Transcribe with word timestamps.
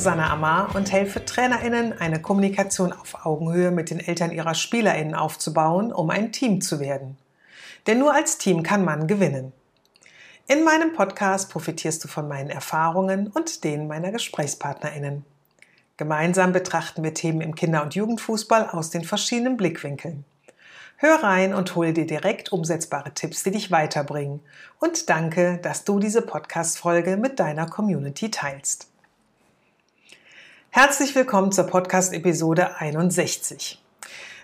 Susanne 0.00 0.30
Amar 0.30 0.74
und 0.74 0.90
helfe 0.90 1.26
TrainerInnen, 1.26 2.00
eine 2.00 2.22
Kommunikation 2.22 2.90
auf 2.90 3.26
Augenhöhe 3.26 3.70
mit 3.70 3.90
den 3.90 4.00
Eltern 4.00 4.30
ihrer 4.30 4.54
SpielerInnen 4.54 5.14
aufzubauen, 5.14 5.92
um 5.92 6.08
ein 6.08 6.32
Team 6.32 6.62
zu 6.62 6.80
werden. 6.80 7.18
Denn 7.86 7.98
nur 7.98 8.14
als 8.14 8.38
Team 8.38 8.62
kann 8.62 8.82
man 8.82 9.06
gewinnen. 9.06 9.52
In 10.48 10.64
meinem 10.64 10.94
Podcast 10.94 11.50
profitierst 11.50 12.02
du 12.02 12.08
von 12.08 12.28
meinen 12.28 12.48
Erfahrungen 12.48 13.26
und 13.26 13.62
denen 13.62 13.88
meiner 13.88 14.10
GesprächspartnerInnen. 14.10 15.26
Gemeinsam 15.98 16.52
betrachten 16.52 17.02
wir 17.02 17.12
Themen 17.12 17.42
im 17.42 17.54
Kinder- 17.54 17.82
und 17.82 17.94
Jugendfußball 17.94 18.70
aus 18.70 18.88
den 18.88 19.04
verschiedenen 19.04 19.58
Blickwinkeln. 19.58 20.24
Hör 20.96 21.22
rein 21.22 21.52
und 21.52 21.76
hol 21.76 21.92
dir 21.92 22.06
direkt 22.06 22.52
umsetzbare 22.52 23.12
Tipps, 23.12 23.42
die 23.42 23.50
dich 23.50 23.70
weiterbringen. 23.70 24.40
Und 24.78 25.10
danke, 25.10 25.58
dass 25.58 25.84
du 25.84 25.98
diese 25.98 26.22
Podcast-Folge 26.22 27.18
mit 27.18 27.38
deiner 27.38 27.66
Community 27.66 28.30
teilst. 28.30 28.86
Herzlich 30.72 31.16
willkommen 31.16 31.50
zur 31.50 31.64
Podcast-Episode 31.64 32.76
61. 32.76 33.82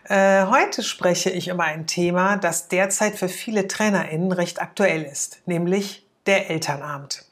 Äh, 0.09 0.47
heute 0.47 0.83
spreche 0.83 1.31
ich 1.31 1.47
über 1.47 1.63
ein 1.63 1.87
Thema, 1.87 2.37
das 2.37 2.67
derzeit 2.67 3.15
für 3.15 3.29
viele 3.29 3.69
TrainerInnen 3.69 4.33
recht 4.33 4.61
aktuell 4.61 5.05
ist, 5.05 5.41
nämlich 5.47 6.05
der 6.27 6.51
Elternabend. 6.51 7.25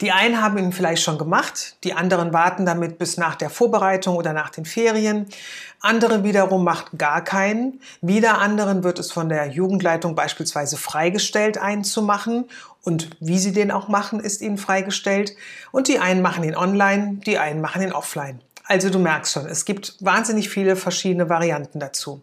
Die 0.00 0.12
einen 0.12 0.40
haben 0.40 0.58
ihn 0.58 0.72
vielleicht 0.72 1.02
schon 1.02 1.18
gemacht, 1.18 1.76
die 1.84 1.92
anderen 1.92 2.32
warten 2.32 2.64
damit 2.64 2.98
bis 2.98 3.16
nach 3.16 3.34
der 3.34 3.50
Vorbereitung 3.50 4.16
oder 4.16 4.32
nach 4.32 4.50
den 4.50 4.64
Ferien. 4.64 5.26
Andere 5.80 6.24
wiederum 6.24 6.64
machten 6.64 6.98
gar 6.98 7.22
keinen. 7.22 7.80
Wieder 8.00 8.38
anderen 8.38 8.84
wird 8.84 8.98
es 8.98 9.12
von 9.12 9.28
der 9.28 9.46
Jugendleitung 9.48 10.14
beispielsweise 10.14 10.76
freigestellt, 10.76 11.58
einen 11.58 11.84
zu 11.84 12.02
machen. 12.02 12.44
Und 12.82 13.10
wie 13.20 13.38
sie 13.38 13.52
den 13.52 13.70
auch 13.70 13.88
machen, 13.88 14.20
ist 14.20 14.40
ihnen 14.40 14.58
freigestellt. 14.58 15.34
Und 15.72 15.88
die 15.88 15.98
einen 15.98 16.22
machen 16.22 16.44
ihn 16.44 16.56
online, 16.56 17.20
die 17.26 17.38
einen 17.38 17.60
machen 17.60 17.82
ihn 17.82 17.92
offline. 17.92 18.40
Also 18.64 18.88
du 18.88 18.98
merkst 18.98 19.32
schon, 19.32 19.46
es 19.46 19.64
gibt 19.64 19.96
wahnsinnig 20.00 20.48
viele 20.48 20.76
verschiedene 20.76 21.28
Varianten 21.28 21.80
dazu 21.80 22.22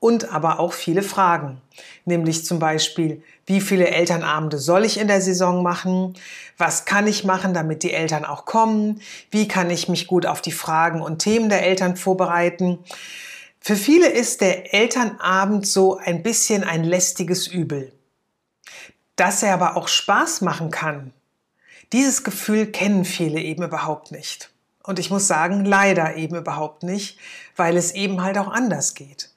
und 0.00 0.32
aber 0.32 0.60
auch 0.60 0.72
viele 0.72 1.02
Fragen. 1.02 1.60
Nämlich 2.04 2.44
zum 2.44 2.58
Beispiel, 2.58 3.22
wie 3.46 3.60
viele 3.60 3.88
Elternabende 3.88 4.58
soll 4.58 4.84
ich 4.84 4.98
in 4.98 5.08
der 5.08 5.20
Saison 5.20 5.62
machen? 5.62 6.14
Was 6.56 6.84
kann 6.84 7.06
ich 7.06 7.24
machen, 7.24 7.54
damit 7.54 7.82
die 7.82 7.92
Eltern 7.92 8.24
auch 8.24 8.44
kommen? 8.44 9.00
Wie 9.30 9.48
kann 9.48 9.70
ich 9.70 9.88
mich 9.88 10.06
gut 10.06 10.26
auf 10.26 10.40
die 10.40 10.52
Fragen 10.52 11.00
und 11.00 11.18
Themen 11.18 11.48
der 11.48 11.64
Eltern 11.64 11.96
vorbereiten? 11.96 12.78
Für 13.60 13.76
viele 13.76 14.08
ist 14.08 14.40
der 14.40 14.72
Elternabend 14.72 15.66
so 15.66 15.96
ein 15.98 16.22
bisschen 16.22 16.62
ein 16.62 16.84
lästiges 16.84 17.46
Übel. 17.46 17.92
Dass 19.16 19.42
er 19.42 19.54
aber 19.54 19.76
auch 19.76 19.88
Spaß 19.88 20.42
machen 20.42 20.70
kann, 20.70 21.12
dieses 21.92 22.22
Gefühl 22.22 22.66
kennen 22.66 23.04
viele 23.04 23.40
eben 23.40 23.64
überhaupt 23.64 24.12
nicht. 24.12 24.50
Und 24.84 24.98
ich 24.98 25.10
muss 25.10 25.26
sagen, 25.26 25.64
leider 25.64 26.16
eben 26.16 26.36
überhaupt 26.36 26.82
nicht, 26.82 27.18
weil 27.56 27.76
es 27.76 27.92
eben 27.92 28.22
halt 28.22 28.38
auch 28.38 28.48
anders 28.48 28.94
geht. 28.94 29.30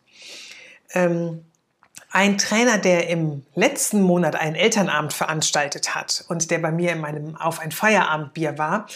Ähm, 0.94 1.46
ein 2.14 2.38
Trainer, 2.38 2.78
der 2.78 3.08
im 3.08 3.46
letzten 3.56 4.02
Monat 4.02 4.36
einen 4.36 4.56
Elternabend 4.56 5.14
veranstaltet 5.14 5.96
hat 5.96 6.26
und 6.28 6.52
der 6.52 6.60
bei 6.60 6.72
mir 6.72 6.92
in 6.92 7.00
meinem 7.00 7.38
Auf 7.38 7.60
ein 7.60 7.72
Feierabendbier 7.72 8.58
war, 8.58 8.88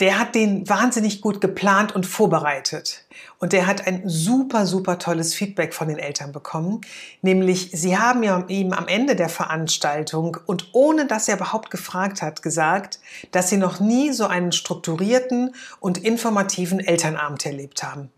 der 0.00 0.18
hat 0.18 0.34
den 0.34 0.68
wahnsinnig 0.68 1.22
gut 1.22 1.40
geplant 1.40 1.94
und 1.94 2.04
vorbereitet. 2.04 3.06
Und 3.38 3.54
der 3.54 3.66
hat 3.66 3.86
ein 3.86 4.02
super, 4.04 4.66
super 4.66 4.98
tolles 4.98 5.32
Feedback 5.32 5.72
von 5.72 5.88
den 5.88 5.98
Eltern 5.98 6.32
bekommen. 6.32 6.82
Nämlich, 7.22 7.70
sie 7.72 7.96
haben 7.96 8.22
ihm 8.48 8.74
am 8.74 8.88
Ende 8.88 9.16
der 9.16 9.30
Veranstaltung 9.30 10.36
und 10.44 10.68
ohne 10.72 11.06
dass 11.06 11.28
er 11.28 11.36
überhaupt 11.36 11.70
gefragt 11.70 12.20
hat, 12.20 12.42
gesagt, 12.42 12.98
dass 13.30 13.48
sie 13.48 13.56
noch 13.56 13.80
nie 13.80 14.12
so 14.12 14.26
einen 14.26 14.52
strukturierten 14.52 15.54
und 15.80 15.96
informativen 15.96 16.80
Elternabend 16.80 17.46
erlebt 17.46 17.82
haben. 17.82 18.10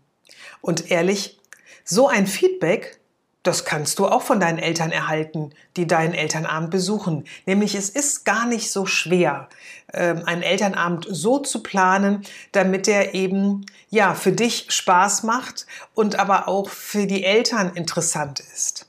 Und 0.61 0.91
ehrlich, 0.91 1.39
so 1.85 2.09
ein 2.09 2.27
Feedback 2.27 2.98
das 3.49 3.65
kannst 3.65 3.97
du 3.97 4.07
auch 4.07 4.21
von 4.21 4.39
deinen 4.39 4.59
Eltern 4.59 4.91
erhalten, 4.91 5.53
die 5.75 5.87
deinen 5.87 6.13
Elternabend 6.13 6.69
besuchen. 6.69 7.25
Nämlich 7.47 7.73
es 7.73 7.89
ist 7.89 8.23
gar 8.23 8.45
nicht 8.45 8.71
so 8.71 8.85
schwer, 8.85 9.49
ähm, 9.91 10.21
einen 10.27 10.43
Elternabend 10.43 11.07
so 11.09 11.39
zu 11.39 11.63
planen, 11.63 12.21
damit 12.51 12.87
er 12.87 13.15
eben 13.15 13.65
ja 13.89 14.13
für 14.13 14.33
dich 14.33 14.67
Spaß 14.69 15.23
macht 15.23 15.65
und 15.95 16.19
aber 16.19 16.47
auch 16.47 16.69
für 16.69 17.07
die 17.07 17.23
Eltern 17.23 17.71
interessant 17.73 18.39
ist. 18.39 18.87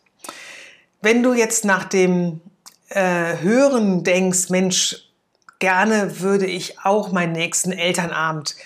Wenn 1.01 1.23
du 1.23 1.33
jetzt 1.33 1.65
nach 1.65 1.85
dem 1.85 2.43
äh, 2.91 3.39
Hören 3.39 4.05
denkst, 4.05 4.51
Mensch, 4.51 5.09
gerne 5.59 6.21
würde 6.21 6.45
ich 6.45 6.81
auch 6.81 7.13
meinen 7.13 7.33
nächsten 7.33 7.73
Elternabend 7.73 8.57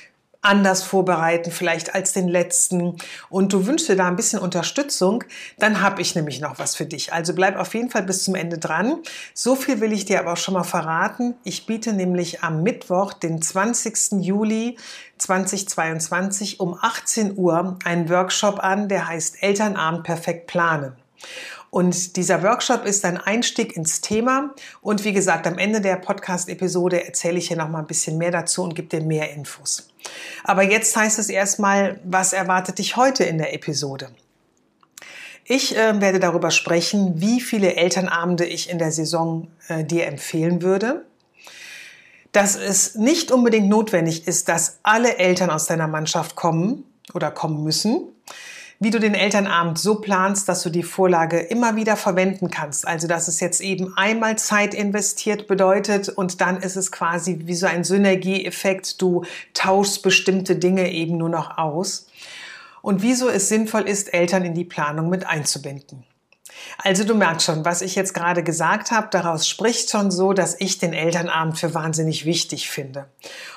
anders 0.44 0.82
vorbereiten, 0.82 1.50
vielleicht 1.50 1.94
als 1.94 2.12
den 2.12 2.28
letzten 2.28 2.97
und 3.31 3.53
du 3.53 3.66
wünschst 3.66 3.88
dir 3.88 3.97
da 3.97 4.09
ein 4.09 4.16
bisschen 4.16 4.38
Unterstützung, 4.38 5.25
dann 5.59 5.81
habe 5.81 6.03
ich 6.03 6.15
nämlich 6.15 6.41
noch 6.41 6.59
was 6.59 6.77
für 6.77 6.87
dich. 6.87 7.12
Also 7.12 7.34
bleib 7.34 7.56
auf 7.56 7.75
jeden 7.75 7.91
Fall 7.91 8.03
bis 8.03 8.25
zum 8.25 8.34
Ende 8.34 8.59
dran. 8.59 8.99
So 9.32 9.56
viel 9.56 9.81
will 9.81 9.93
ich 9.93 10.05
dir 10.05 10.21
aber 10.21 10.32
auch 10.34 10.37
schon 10.37 10.55
mal 10.55 10.65
verraten. 10.65 11.34
Ich 11.44 11.66
biete 11.66 11.93
nämlich 11.93 12.43
am 12.43 12.62
Mittwoch, 12.62 13.12
den 13.12 13.41
20. 13.41 14.25
Juli 14.25 14.77
2022 15.19 16.61
um 16.61 16.76
18 16.81 17.38
Uhr 17.38 17.78
einen 17.84 18.09
Workshop 18.11 18.59
an, 18.59 18.88
der 18.88 19.09
heißt 19.09 19.43
Elternabend 19.43 20.05
perfekt 20.05 20.47
planen. 20.47 20.97
Und 21.75 22.15
dieser 22.15 22.45
Workshop 22.45 22.85
ist 22.85 23.05
ein 23.05 23.17
Einstieg 23.17 23.77
ins 23.77 24.01
Thema. 24.01 24.55
Und 24.81 25.03
wie 25.05 25.12
gesagt, 25.12 25.45
am 25.49 25.59
Ende 25.59 25.81
der 25.81 25.97
Podcast-Episode 25.97 27.05
erzähle 27.05 27.39
ich 27.39 27.49
hier 27.49 27.57
noch 27.57 27.69
mal 27.69 27.81
ein 27.81 27.89
bisschen 27.89 28.17
mehr 28.17 28.31
dazu 28.31 28.62
und 28.62 28.77
gebe 28.77 28.87
dir 28.87 29.05
mehr 29.05 29.33
Infos. 29.33 29.89
Aber 30.45 30.62
jetzt 30.62 30.97
heißt 30.97 31.19
es 31.19 31.29
erstmal, 31.29 31.99
was 32.05 32.33
erwartet 32.33 32.79
dich 32.79 32.95
heute 32.95 33.25
in 33.25 33.39
der 33.39 33.53
Episode? 33.55 34.11
Ich 35.47 35.77
äh, 35.77 36.01
werde 36.01 36.21
darüber 36.21 36.53
sprechen, 36.53 37.21
wie 37.21 37.41
viele 37.41 37.75
Elternabende 37.75 38.45
ich 38.45 38.71
in 38.71 38.79
der 38.79 38.93
Saison 38.93 39.49
äh, 39.67 39.83
dir 39.83 40.06
empfehlen 40.06 40.62
würde. 40.62 41.05
Dass 42.31 42.55
es 42.55 42.95
nicht 42.95 43.33
unbedingt 43.33 43.69
notwendig 43.69 44.29
ist, 44.29 44.49
dass 44.49 44.79
alle 44.85 45.19
Eltern 45.19 45.51
aus 45.51 45.67
deiner 45.67 45.89
Mannschaft 45.89 46.37
kommen 46.37 46.85
oder 47.15 47.33
kommen 47.33 47.65
müssen 47.65 48.14
wie 48.84 48.91
du 48.91 49.00
den 49.00 49.15
Elternabend 49.15 49.78
so 49.78 49.97
planst, 49.97 50.47
dass 50.47 50.62
du 50.62 50.69
die 50.69 50.83
Vorlage 50.83 51.41
immer 51.41 51.75
wieder 51.75 51.97
verwenden 51.97 52.50
kannst. 52.50 52.87
Also, 52.87 53.09
dass 53.09 53.28
es 53.28 53.41
jetzt 53.41 53.62
eben 53.62 53.97
einmal 53.97 54.37
Zeit 54.37 54.75
investiert 54.75 55.49
bedeutet 55.49 56.11
und 56.11 56.43
dann 56.43 56.59
ist 56.59 56.77
es 56.77 56.93
quasi 56.93 57.41
wie 57.44 57.55
so 57.55 57.67
ein 57.67 57.83
Synergieeffekt. 57.83 59.00
Du 59.00 59.25
tauschst 59.55 60.03
bestimmte 60.03 60.56
Dinge 60.56 60.93
eben 60.93 61.17
nur 61.17 61.31
noch 61.31 61.56
aus. 61.56 62.06
Und 62.83 63.00
wieso 63.00 63.31
es 63.31 63.49
sinnvoll 63.49 63.89
ist, 63.89 64.12
Eltern 64.12 64.44
in 64.44 64.53
die 64.53 64.67
Planung 64.67 65.09
mit 65.09 65.27
einzubinden. 65.27 66.05
Also 66.78 67.05
du 67.05 67.15
merkst 67.15 67.47
schon, 67.47 67.65
was 67.65 67.83
ich 67.83 67.94
jetzt 67.94 68.12
gerade 68.12 68.43
gesagt 68.43 68.91
habe, 68.91 69.09
daraus 69.11 69.49
spricht 69.49 69.91
schon 69.91 70.11
so, 70.11 70.34
dass 70.34 70.61
ich 70.61 70.78
den 70.78 70.93
Elternabend 70.93 71.59
für 71.59 71.75
wahnsinnig 71.75 72.27
wichtig 72.27 72.69
finde. 72.69 73.06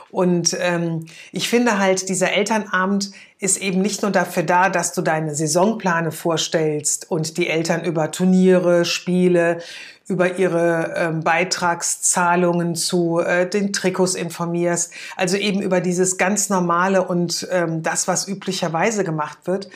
Und 0.09 0.55
ähm, 0.59 1.05
ich 1.31 1.49
finde 1.49 1.79
halt, 1.79 2.09
dieser 2.09 2.33
Elternabend 2.33 3.11
ist 3.39 3.57
eben 3.57 3.81
nicht 3.81 4.01
nur 4.01 4.11
dafür 4.11 4.43
da, 4.43 4.69
dass 4.69 4.93
du 4.93 5.01
deine 5.01 5.35
Saisonplane 5.35 6.11
vorstellst 6.11 7.11
und 7.11 7.37
die 7.37 7.49
Eltern 7.49 7.83
über 7.83 8.11
Turniere, 8.11 8.85
Spiele, 8.85 9.59
über 10.07 10.39
ihre 10.39 10.93
ähm, 10.95 11.19
Beitragszahlungen 11.21 12.75
zu 12.75 13.19
äh, 13.19 13.47
den 13.47 13.73
Trikots 13.73 14.15
informierst, 14.15 14.93
also 15.17 15.35
eben 15.35 15.61
über 15.61 15.81
dieses 15.81 16.17
ganz 16.17 16.49
normale 16.49 17.05
und 17.05 17.45
ähm, 17.51 17.83
das, 17.83 18.07
was 18.07 18.27
üblicherweise 18.27 19.03
gemacht 19.03 19.39
wird, 19.45 19.69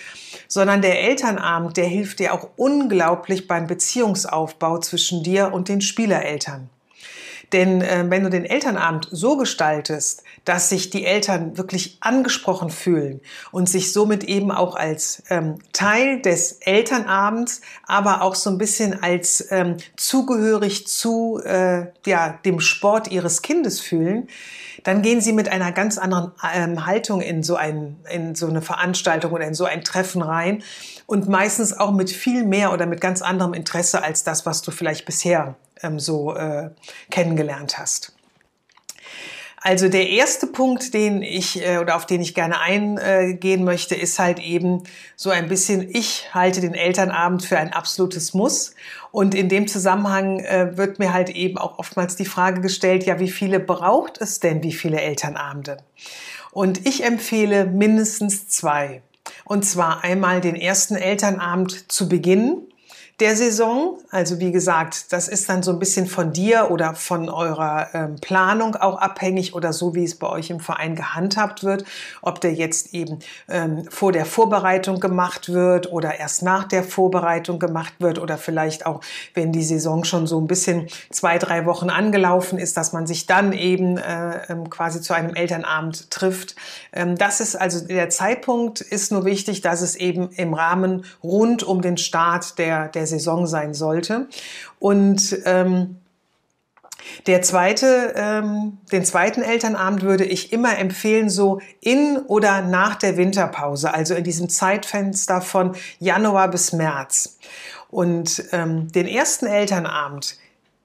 sondern 0.48 0.82
der 0.82 1.02
Elternabend, 1.02 1.76
der 1.76 1.86
hilft 1.86 2.20
dir 2.20 2.34
auch 2.34 2.48
unglaublich 2.56 3.48
beim 3.48 3.68
Beziehungsaufbau 3.68 4.80
zwischen 4.80 5.22
dir 5.22 5.52
und 5.54 5.68
den 5.68 5.82
Spielereltern. 5.82 6.70
Denn 7.54 7.82
äh, 7.82 8.06
wenn 8.08 8.24
du 8.24 8.30
den 8.30 8.46
Elternabend 8.46 9.08
so 9.12 9.38
gestaltest, 9.38 10.24
dass 10.46 10.70
sich 10.70 10.90
die 10.90 11.06
Eltern 11.06 11.58
wirklich 11.58 11.98
angesprochen 12.00 12.70
fühlen 12.70 13.22
und 13.52 13.70
sich 13.70 13.92
somit 13.92 14.24
eben 14.24 14.52
auch 14.52 14.76
als 14.76 15.24
ähm, 15.30 15.56
Teil 15.74 16.22
des 16.22 16.54
Elternabends, 16.62 17.62
aber 17.86 18.22
auch 18.22 18.36
so 18.36 18.50
ein 18.50 18.58
bisschen 18.58 19.04
als 19.04 19.48
ähm, 19.52 19.78
zugehörig 19.98 20.88
zu 20.88 21.42
äh, 21.44 21.88
ja, 22.06 22.40
dem 22.46 22.60
Sport 22.60 23.12
ihres 23.12 23.42
Kindes 23.42 23.80
fühlen, 23.82 24.28
dann 24.84 25.02
gehen 25.02 25.22
sie 25.22 25.34
mit 25.34 25.50
einer 25.50 25.72
ganz 25.72 25.98
anderen 25.98 26.32
ähm, 26.56 26.86
Haltung 26.86 27.22
in 27.22 27.44
so, 27.44 27.56
ein, 27.56 27.98
in 28.10 28.34
so 28.34 28.48
eine 28.48 28.62
Veranstaltung 28.62 29.32
oder 29.32 29.46
in 29.46 29.54
so 29.54 29.66
ein 29.66 29.84
Treffen 29.84 30.22
rein 30.22 30.64
und 31.06 31.30
meistens 31.30 31.78
auch 31.78 31.92
mit 31.92 32.10
viel 32.10 32.46
mehr 32.46 32.74
oder 32.74 32.86
mit 32.86 33.02
ganz 33.02 33.22
anderem 33.22 33.54
Interesse 33.54 34.04
als 34.04 34.24
das, 34.24 34.46
was 34.46 34.62
du 34.62 34.72
vielleicht 34.72 35.06
bisher 35.06 35.56
ähm, 35.84 36.00
so 36.00 36.36
äh, 36.36 36.70
kennengelernt 37.10 37.78
hast. 37.78 38.14
Also 39.64 39.90
der 39.90 40.10
erste 40.10 40.48
Punkt, 40.48 40.96
den 40.96 41.22
ich 41.22 41.64
äh, 41.64 41.78
oder 41.78 41.96
auf 41.96 42.08
den 42.08 42.20
ich 42.20 42.34
gerne 42.34 42.60
eingehen 42.60 43.64
möchte, 43.64 43.94
ist 43.94 44.18
halt 44.18 44.40
eben 44.40 44.84
so 45.16 45.30
ein 45.30 45.48
bisschen, 45.48 45.88
ich 45.94 46.34
halte 46.34 46.62
den 46.62 46.74
Elternabend 46.74 47.46
für 47.46 47.60
ein 47.60 47.72
absolutes 47.72 48.34
Muss. 48.34 48.74
Und 49.12 49.36
in 49.36 49.50
dem 49.50 49.68
Zusammenhang 49.68 50.40
äh, 50.40 50.76
wird 50.78 50.98
mir 50.98 51.14
halt 51.14 51.30
eben 51.30 51.60
auch 51.60 51.78
oftmals 51.78 52.16
die 52.16 52.26
Frage 52.26 52.62
gestellt, 52.62 53.06
ja, 53.06 53.20
wie 53.20 53.30
viele 53.30 53.60
braucht 53.60 54.20
es 54.20 54.40
denn, 54.40 54.64
wie 54.64 54.74
viele 54.74 55.00
Elternabende? 55.00 55.78
Und 56.52 56.88
ich 56.88 57.04
empfehle 57.04 57.66
mindestens 57.66 58.48
zwei. 58.48 59.04
Und 59.46 59.64
zwar 59.64 60.04
einmal 60.04 60.42
den 60.42 60.56
ersten 60.56 60.96
Elternabend 60.96 61.92
zu 61.92 62.10
Beginn 62.10 62.71
der 63.22 63.36
Saison. 63.36 64.00
Also 64.10 64.40
wie 64.40 64.52
gesagt, 64.52 65.14
das 65.14 65.28
ist 65.28 65.48
dann 65.48 65.62
so 65.62 65.72
ein 65.72 65.80
bisschen 65.80 66.08
von 66.08 66.34
dir 66.34 66.72
oder 66.72 66.96
von 66.96 67.30
eurer 67.30 67.88
ähm, 67.94 68.16
Planung 68.20 68.76
auch 68.76 68.98
abhängig 69.00 69.54
oder 69.54 69.72
so, 69.74 69.94
wie 69.94 70.04
es 70.04 70.16
bei 70.16 70.28
euch 70.28 70.50
im 70.50 70.60
Verein 70.60 70.96
gehandhabt 70.96 71.64
wird. 71.64 71.86
Ob 72.24 72.42
der 72.42 72.54
jetzt 72.54 72.94
eben 72.94 73.20
ähm, 73.48 73.86
vor 73.90 74.12
der 74.12 74.26
Vorbereitung 74.26 75.00
gemacht 75.00 75.50
wird 75.50 75.92
oder 75.92 76.20
erst 76.20 76.42
nach 76.42 76.64
der 76.64 76.84
Vorbereitung 76.84 77.60
gemacht 77.60 77.94
wird 78.00 78.18
oder 78.18 78.40
vielleicht 78.40 78.88
auch, 78.88 79.02
wenn 79.36 79.52
die 79.52 79.64
Saison 79.64 80.04
schon 80.04 80.26
so 80.26 80.40
ein 80.42 80.48
bisschen 80.48 80.88
zwei, 81.12 81.38
drei 81.38 81.68
Wochen 81.68 81.92
angelaufen 81.92 82.58
ist, 82.58 82.76
dass 82.76 82.92
man 82.92 83.06
sich 83.06 83.28
dann 83.28 83.54
eben 83.54 83.98
äh, 83.98 84.52
ähm, 84.52 84.70
quasi 84.72 85.00
zu 85.00 85.14
einem 85.14 85.36
Elternabend 85.36 86.10
trifft. 86.10 86.56
Ähm, 86.92 87.16
das 87.18 87.40
ist 87.40 87.56
also 87.56 87.86
der 87.86 88.10
Zeitpunkt 88.10 88.82
ist 88.82 89.12
nur 89.12 89.26
wichtig, 89.26 89.62
dass 89.62 89.82
es 89.82 89.96
eben 89.96 90.32
im 90.32 90.56
Rahmen 90.56 91.06
rund 91.24 91.62
um 91.62 91.84
den 91.84 91.98
Start 91.98 92.58
der, 92.58 92.88
der 92.88 93.06
Saison 93.12 93.46
sein 93.46 93.76
sollte. 93.76 94.28
Und 94.80 95.38
ähm, 95.46 95.98
der 97.28 97.42
zweite, 97.42 98.14
ähm, 98.16 98.78
den 98.92 99.06
zweiten 99.06 99.42
Elternabend 99.42 100.02
würde 100.02 100.26
ich 100.26 100.54
immer 100.54 100.78
empfehlen, 100.78 101.30
so 101.30 101.60
in 101.80 102.18
oder 102.18 102.62
nach 102.62 102.96
der 102.96 103.18
Winterpause, 103.18 103.94
also 103.94 104.14
in 104.14 104.24
diesem 104.24 104.50
Zeitfenster 104.50 105.42
von 105.42 105.76
Januar 106.00 106.50
bis 106.50 106.74
März. 106.74 107.38
Und 107.90 108.44
ähm, 108.52 108.92
den 108.92 109.08
ersten 109.08 109.46
Elternabend, 109.46 110.38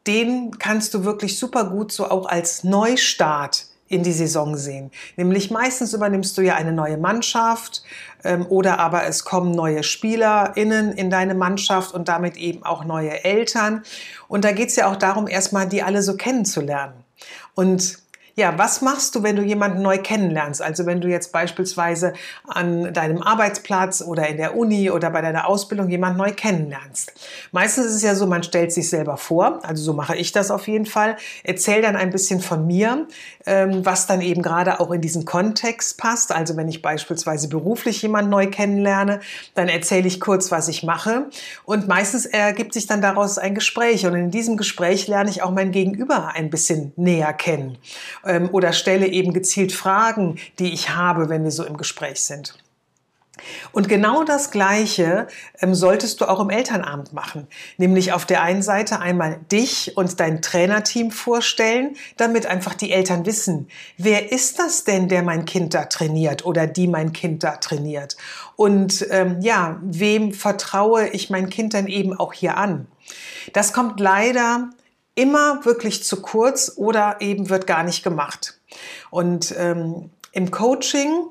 den 0.06 0.58
kannst 0.58 0.94
du 0.94 1.04
wirklich 1.04 1.38
super 1.38 1.64
gut 1.64 1.92
so 1.92 2.08
auch 2.10 2.26
als 2.26 2.64
Neustart 2.64 3.66
in 3.88 4.02
die 4.02 4.12
Saison 4.12 4.56
sehen. 4.56 4.90
Nämlich 5.16 5.50
meistens 5.50 5.92
übernimmst 5.92 6.36
du 6.36 6.42
ja 6.42 6.54
eine 6.54 6.72
neue 6.72 6.96
Mannschaft 6.96 7.82
ähm, 8.24 8.46
oder 8.48 8.78
aber 8.78 9.04
es 9.06 9.24
kommen 9.24 9.52
neue 9.52 9.82
SpielerInnen 9.82 10.92
in 10.92 11.10
deine 11.10 11.34
Mannschaft 11.34 11.94
und 11.94 12.08
damit 12.08 12.36
eben 12.36 12.64
auch 12.64 12.84
neue 12.84 13.24
Eltern. 13.24 13.82
Und 14.28 14.44
da 14.44 14.52
geht 14.52 14.70
es 14.70 14.76
ja 14.76 14.90
auch 14.90 14.96
darum, 14.96 15.28
erstmal 15.28 15.68
die 15.68 15.82
alle 15.82 16.02
so 16.02 16.16
kennenzulernen. 16.16 17.04
Und 17.54 17.98
ja, 18.38 18.58
was 18.58 18.82
machst 18.82 19.14
du, 19.14 19.22
wenn 19.22 19.34
du 19.34 19.42
jemanden 19.42 19.80
neu 19.80 19.96
kennenlernst? 19.96 20.60
Also 20.60 20.84
wenn 20.84 21.00
du 21.00 21.08
jetzt 21.08 21.32
beispielsweise 21.32 22.12
an 22.46 22.92
deinem 22.92 23.22
Arbeitsplatz 23.22 24.02
oder 24.02 24.28
in 24.28 24.36
der 24.36 24.54
Uni 24.54 24.90
oder 24.90 25.08
bei 25.10 25.22
deiner 25.22 25.48
Ausbildung 25.48 25.88
jemanden 25.88 26.18
neu 26.18 26.32
kennenlernst. 26.32 27.14
Meistens 27.52 27.86
ist 27.86 27.94
es 27.94 28.02
ja 28.02 28.14
so, 28.14 28.26
man 28.26 28.42
stellt 28.42 28.72
sich 28.72 28.90
selber 28.90 29.16
vor, 29.16 29.60
also 29.64 29.82
so 29.82 29.94
mache 29.94 30.16
ich 30.16 30.32
das 30.32 30.50
auf 30.50 30.68
jeden 30.68 30.84
Fall, 30.84 31.16
erzähl 31.44 31.80
dann 31.80 31.96
ein 31.96 32.10
bisschen 32.10 32.42
von 32.42 32.66
mir, 32.66 33.08
ähm, 33.46 33.86
was 33.86 34.06
dann 34.06 34.20
eben 34.20 34.42
gerade 34.42 34.80
auch 34.80 34.90
in 34.90 35.00
diesen 35.00 35.24
Kontext 35.24 35.96
passt. 35.96 36.30
Also 36.30 36.58
wenn 36.58 36.68
ich 36.68 36.82
beispielsweise 36.82 37.48
beruflich 37.48 38.02
jemanden 38.02 38.30
neu 38.30 38.48
kennenlerne, 38.48 39.20
dann 39.54 39.68
erzähle 39.68 40.08
ich 40.08 40.20
kurz, 40.20 40.50
was 40.50 40.68
ich 40.68 40.82
mache 40.82 41.30
und 41.64 41.88
meistens 41.88 42.26
ergibt 42.26 42.74
sich 42.74 42.86
dann 42.86 43.00
daraus 43.00 43.38
ein 43.38 43.54
Gespräch 43.54 44.04
und 44.04 44.14
in 44.14 44.30
diesem 44.30 44.58
Gespräch 44.58 45.08
lerne 45.08 45.30
ich 45.30 45.42
auch 45.42 45.52
mein 45.52 45.70
Gegenüber 45.70 46.34
ein 46.34 46.50
bisschen 46.50 46.92
näher 46.96 47.32
kennen 47.32 47.78
ähm, 48.26 48.48
oder 48.52 48.72
stelle 48.72 49.06
eben 49.06 49.32
gezielt 49.32 49.72
Fragen, 49.72 50.36
die 50.58 50.72
ich 50.72 50.90
habe, 50.90 51.28
wenn 51.28 51.44
wir 51.44 51.50
so 51.50 51.64
im 51.64 51.76
Gespräch 51.76 52.22
sind. 52.22 52.58
Und 53.72 53.88
genau 53.88 54.24
das 54.24 54.50
Gleiche 54.50 55.26
ähm, 55.60 55.74
solltest 55.74 56.20
du 56.20 56.24
auch 56.26 56.40
im 56.40 56.50
Elternabend 56.50 57.12
machen. 57.12 57.46
Nämlich 57.76 58.12
auf 58.12 58.24
der 58.24 58.42
einen 58.42 58.62
Seite 58.62 59.00
einmal 59.00 59.38
dich 59.52 59.96
und 59.96 60.18
dein 60.20 60.40
Trainerteam 60.40 61.10
vorstellen, 61.10 61.96
damit 62.16 62.46
einfach 62.46 62.74
die 62.74 62.92
Eltern 62.92 63.26
wissen, 63.26 63.68
wer 63.98 64.32
ist 64.32 64.58
das 64.58 64.84
denn, 64.84 65.08
der 65.08 65.22
mein 65.22 65.44
Kind 65.44 65.74
da 65.74 65.84
trainiert 65.84 66.46
oder 66.46 66.66
die 66.66 66.88
mein 66.88 67.12
Kind 67.12 67.44
da 67.44 67.56
trainiert? 67.56 68.16
Und 68.56 69.06
ähm, 69.10 69.40
ja, 69.40 69.78
wem 69.82 70.32
vertraue 70.32 71.08
ich 71.08 71.28
mein 71.28 71.50
Kind 71.50 71.74
dann 71.74 71.88
eben 71.88 72.18
auch 72.18 72.32
hier 72.32 72.56
an? 72.56 72.86
Das 73.52 73.72
kommt 73.72 74.00
leider 74.00 74.70
immer 75.16 75.64
wirklich 75.64 76.04
zu 76.04 76.22
kurz 76.22 76.72
oder 76.76 77.16
eben 77.20 77.50
wird 77.50 77.66
gar 77.66 77.82
nicht 77.82 78.04
gemacht. 78.04 78.60
Und 79.10 79.52
ähm, 79.58 80.10
im 80.30 80.50
Coaching 80.52 81.26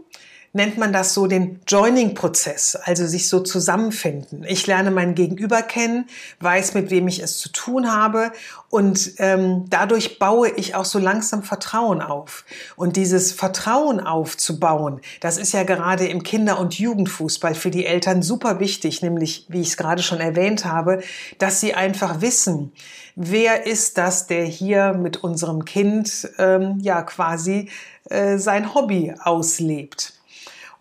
nennt 0.56 0.78
man 0.78 0.94
das 0.94 1.14
so 1.14 1.28
den 1.28 1.60
Joining-Prozess, 1.68 2.78
also 2.78 3.06
sich 3.06 3.28
so 3.28 3.42
zusammenfinden. 3.42 4.46
Ich 4.48 4.66
lerne 4.68 4.90
mein 4.90 5.14
Gegenüber 5.14 5.62
kennen, 5.62 6.08
weiß, 6.40 6.74
mit 6.76 6.92
wem 6.92 7.10
ich 7.10 7.22
es 7.22 7.38
zu 7.38 7.50
tun 7.50 7.92
habe 7.92 8.32
und 8.70 9.16
ähm, 9.18 9.66
dadurch 9.70 10.18
baue 10.18 10.50
ich 10.50 10.74
auch 10.74 10.86
so 10.86 10.98
langsam 10.98 11.44
Vertrauen 11.44 12.02
auf. 12.02 12.46
Und 12.78 12.96
dieses 12.96 13.34
Vertrauen 13.34 14.00
aufzubauen, 14.00 15.02
das 15.20 15.38
ist 15.38 15.52
ja 15.52 15.64
gerade 15.64 16.08
im 16.08 16.24
Kinder- 16.24 16.60
und 16.60 16.80
Jugendfußball 16.80 17.54
für 17.54 17.70
die 17.70 17.86
Eltern 17.86 18.22
super 18.22 18.62
wichtig, 18.62 19.02
nämlich, 19.02 19.48
wie 19.50 19.60
ich 19.60 19.68
es 19.68 19.78
gerade 19.78 20.04
schon 20.04 20.22
erwähnt 20.22 20.64
habe, 20.64 21.04
dass 21.38 21.60
sie 21.60 21.74
einfach 21.74 22.22
wissen, 22.22 22.72
wer 23.18 23.66
ist 23.66 23.98
das, 23.98 24.28
der 24.28 24.46
hier 24.46 24.94
mit 24.94 25.18
unserem 25.18 25.66
Kind 25.66 26.30
ähm, 26.38 26.80
ja 26.82 27.02
quasi 27.02 27.70
äh, 28.10 28.38
sein 28.38 28.74
Hobby 28.74 29.14
auslebt. 29.20 30.15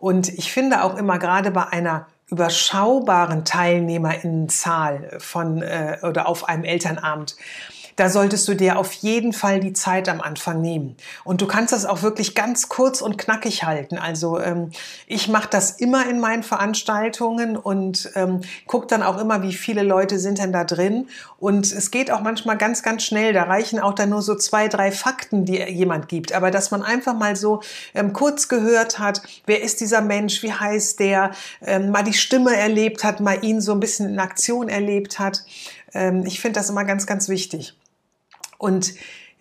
Und 0.05 0.29
ich 0.29 0.53
finde 0.53 0.85
auch 0.85 0.99
immer 0.99 1.19
gerade 1.19 1.51
bei 1.51 1.67
einer 1.67 2.07
überschaubaren 2.29 3.47
Teilnehmerinnenzahl 3.47 5.17
von 5.19 5.63
äh, 5.63 5.97
oder 6.03 6.29
auf 6.29 6.47
einem 6.47 6.65
Elternabend 6.65 7.37
da 7.97 8.09
solltest 8.09 8.49
du 8.49 8.55
dir 8.55 8.79
auf 8.79 8.93
jeden 8.93 9.33
Fall 9.33 9.61
die 9.61 9.73
Zeit 9.73 10.09
am 10.09 10.21
Anfang 10.21 10.61
nehmen. 10.61 10.97
Und 11.25 11.41
du 11.41 11.47
kannst 11.47 11.73
das 11.73 11.85
auch 11.85 12.03
wirklich 12.03 12.35
ganz 12.35 12.69
kurz 12.69 13.01
und 13.01 13.19
knackig 13.19 13.65
halten. 13.65 13.99
Also 13.99 14.41
ähm, 14.41 14.71
ich 15.07 15.29
mache 15.29 15.49
das 15.51 15.73
immer 15.73 16.09
in 16.09 16.21
meinen 16.21 16.43
Veranstaltungen 16.43 17.57
und 17.57 18.11
ähm, 18.15 18.41
gucke 18.67 18.87
dann 18.87 19.03
auch 19.03 19.19
immer, 19.19 19.43
wie 19.43 19.53
viele 19.53 19.83
Leute 19.83 20.19
sind 20.19 20.39
denn 20.39 20.53
da 20.53 20.65
drin. 20.65 21.09
Und 21.39 21.73
es 21.73 21.91
geht 21.91 22.11
auch 22.11 22.21
manchmal 22.21 22.59
ganz, 22.59 22.83
ganz 22.83 23.05
schnell. 23.05 23.33
Da 23.33 23.45
reichen 23.45 23.79
auch 23.79 23.95
dann 23.95 24.11
nur 24.11 24.23
so 24.23 24.35
zwei, 24.35 24.69
drei 24.69 24.91
Fakten, 24.91 25.45
die 25.45 25.59
jemand 25.59 26.09
gibt. 26.09 26.33
Aber 26.33 26.51
dass 26.51 26.71
man 26.71 26.83
einfach 26.83 27.15
mal 27.15 27.37
so 27.37 27.61
ähm, 27.95 28.13
kurz 28.13 28.49
gehört 28.49 28.99
hat, 28.99 29.23
wer 29.47 29.63
ist 29.63 29.81
dieser 29.81 30.01
Mensch, 30.01 30.43
wie 30.43 30.53
heißt 30.53 30.99
der, 30.99 31.31
ähm, 31.63 31.91
mal 31.91 32.03
die 32.03 32.13
Stimme 32.13 32.57
erlebt 32.57 33.05
hat, 33.05 33.21
mal 33.21 33.45
ihn 33.45 33.61
so 33.61 33.73
ein 33.73 33.81
bisschen 33.81 34.09
in 34.09 34.19
Aktion 34.19 34.69
erlebt 34.69 35.19
hat. 35.19 35.45
Ähm, 35.93 36.25
ich 36.27 36.41
finde 36.41 36.59
das 36.59 36.71
immer 36.71 36.85
ganz, 36.85 37.07
ganz 37.07 37.29
wichtig. 37.29 37.75
Und 38.65 38.95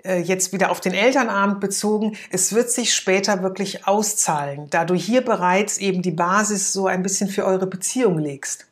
äh, 0.03 0.19
jetzt 0.19 0.51
wieder 0.51 0.69
auf 0.69 0.81
den 0.81 0.93
Elternabend 0.93 1.61
bezogen, 1.61 2.17
es 2.29 2.51
wird 2.51 2.69
sich 2.69 2.93
später 2.93 3.41
wirklich 3.41 3.87
auszahlen, 3.87 4.69
da 4.69 4.83
du 4.83 4.95
hier 4.95 5.21
bereits 5.21 5.77
eben 5.77 6.01
die 6.01 6.11
Basis 6.11 6.73
so 6.73 6.87
ein 6.87 7.03
bisschen 7.03 7.29
für 7.29 7.45
eure 7.45 7.65
Beziehung 7.65 8.19
legst. 8.19 8.67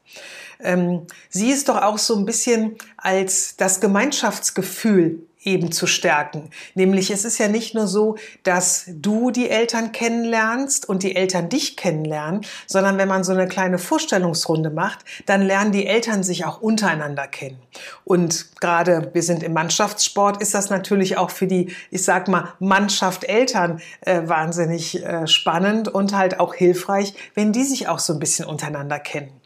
Ähm, 0.60 1.08
sieh 1.30 1.54
es 1.54 1.64
doch 1.64 1.82
auch 1.82 1.98
so 1.98 2.18
ein 2.18 2.26
bisschen 2.26 2.76
als 2.98 3.56
das 3.56 3.80
Gemeinschaftsgefühl 3.80 5.26
eben 5.44 5.72
zu 5.72 5.88
stärken. 5.88 6.50
Nämlich 6.76 7.10
es 7.10 7.26
ist 7.26 7.38
ja 7.38 7.48
nicht 7.48 7.74
nur 7.74 7.88
so, 7.88 8.16
dass 8.44 8.86
du 8.88 9.32
die 9.32 9.50
Eltern 9.50 9.92
kennenlernst 9.92 10.88
und 10.88 11.04
die 11.04 11.16
Eltern 11.16 11.50
dich 11.50 11.78
kennenlernen, 11.78 12.42
sondern 12.68 12.98
wenn 12.98 13.08
man 13.08 13.24
so 13.24 13.32
eine 13.32 13.48
kleine 13.48 13.80
Vorstellungsrunde 13.80 14.70
macht, 14.70 15.00
dann 15.26 15.42
lernen 15.42 15.72
die 15.72 15.88
Eltern 15.88 16.24
sich 16.24 16.46
auch 16.46 16.62
untereinander 16.62 17.28
kennen. 17.28 17.60
Und 18.04 18.60
gerade 18.62 19.10
wir 19.14 19.24
sind 19.24 19.42
im 19.42 19.54
Mannschaftssport, 19.54 20.42
ist 20.42 20.54
das 20.54 20.70
natürlich 20.70 21.18
auch 21.18 21.32
für 21.32 21.48
die, 21.48 21.74
ich 21.90 22.04
sag 22.04 22.28
mal, 22.28 22.54
Mannschaft 22.60 23.24
Eltern 23.24 23.82
äh, 24.02 24.22
wahnsinnig 24.26 25.04
äh, 25.04 25.26
spannend 25.28 25.88
und 25.88 26.16
halt 26.16 26.40
auch 26.40 26.54
hilfreich, 26.54 27.14
wenn 27.34 27.52
die 27.52 27.64
sich 27.64 27.88
auch 27.88 28.00
so 28.00 28.14
ein 28.14 28.20
bisschen 28.20 28.46
untereinander 28.46 29.00
kennen. 29.00 29.41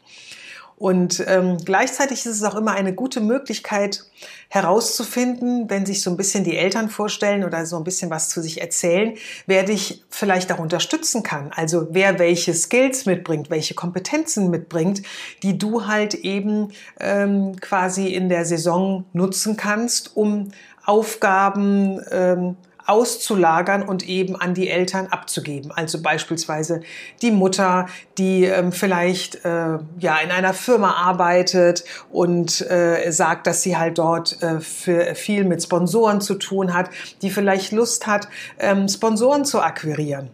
Und 0.78 1.24
ähm, 1.26 1.56
gleichzeitig 1.64 2.26
ist 2.26 2.36
es 2.36 2.42
auch 2.42 2.54
immer 2.54 2.72
eine 2.72 2.94
gute 2.94 3.20
Möglichkeit 3.22 4.04
herauszufinden, 4.48 5.70
wenn 5.70 5.86
sich 5.86 6.02
so 6.02 6.10
ein 6.10 6.18
bisschen 6.18 6.44
die 6.44 6.56
Eltern 6.56 6.90
vorstellen 6.90 7.44
oder 7.44 7.64
so 7.64 7.78
ein 7.78 7.84
bisschen 7.84 8.10
was 8.10 8.28
zu 8.28 8.42
sich 8.42 8.60
erzählen, 8.60 9.14
wer 9.46 9.62
dich 9.62 10.04
vielleicht 10.10 10.52
auch 10.52 10.58
unterstützen 10.58 11.22
kann. 11.22 11.50
Also 11.54 11.88
wer 11.92 12.18
welche 12.18 12.52
Skills 12.52 13.06
mitbringt, 13.06 13.48
welche 13.48 13.74
Kompetenzen 13.74 14.50
mitbringt, 14.50 15.02
die 15.42 15.56
du 15.56 15.86
halt 15.86 16.12
eben 16.12 16.72
ähm, 17.00 17.58
quasi 17.60 18.08
in 18.08 18.28
der 18.28 18.44
Saison 18.44 19.06
nutzen 19.14 19.56
kannst, 19.56 20.14
um 20.14 20.50
Aufgaben 20.84 22.00
ähm, 22.10 22.56
auszulagern 22.86 23.82
und 23.82 24.08
eben 24.08 24.36
an 24.36 24.54
die 24.54 24.68
Eltern 24.68 25.06
abzugeben. 25.08 25.72
Also 25.72 26.00
beispielsweise 26.00 26.80
die 27.22 27.30
Mutter, 27.30 27.86
die 28.18 28.44
ähm, 28.44 28.72
vielleicht 28.72 29.44
äh, 29.44 29.78
ja 29.98 30.18
in 30.22 30.30
einer 30.30 30.54
Firma 30.54 30.92
arbeitet 30.94 31.84
und 32.10 32.60
äh, 32.70 33.10
sagt, 33.10 33.46
dass 33.46 33.62
sie 33.62 33.76
halt 33.76 33.98
dort 33.98 34.42
äh, 34.42 34.60
für 34.60 35.14
viel 35.14 35.44
mit 35.44 35.62
Sponsoren 35.62 36.20
zu 36.20 36.34
tun 36.34 36.74
hat, 36.74 36.90
die 37.22 37.30
vielleicht 37.30 37.72
Lust 37.72 38.06
hat, 38.06 38.28
ähm, 38.58 38.88
Sponsoren 38.88 39.44
zu 39.44 39.60
akquirieren. 39.60 40.30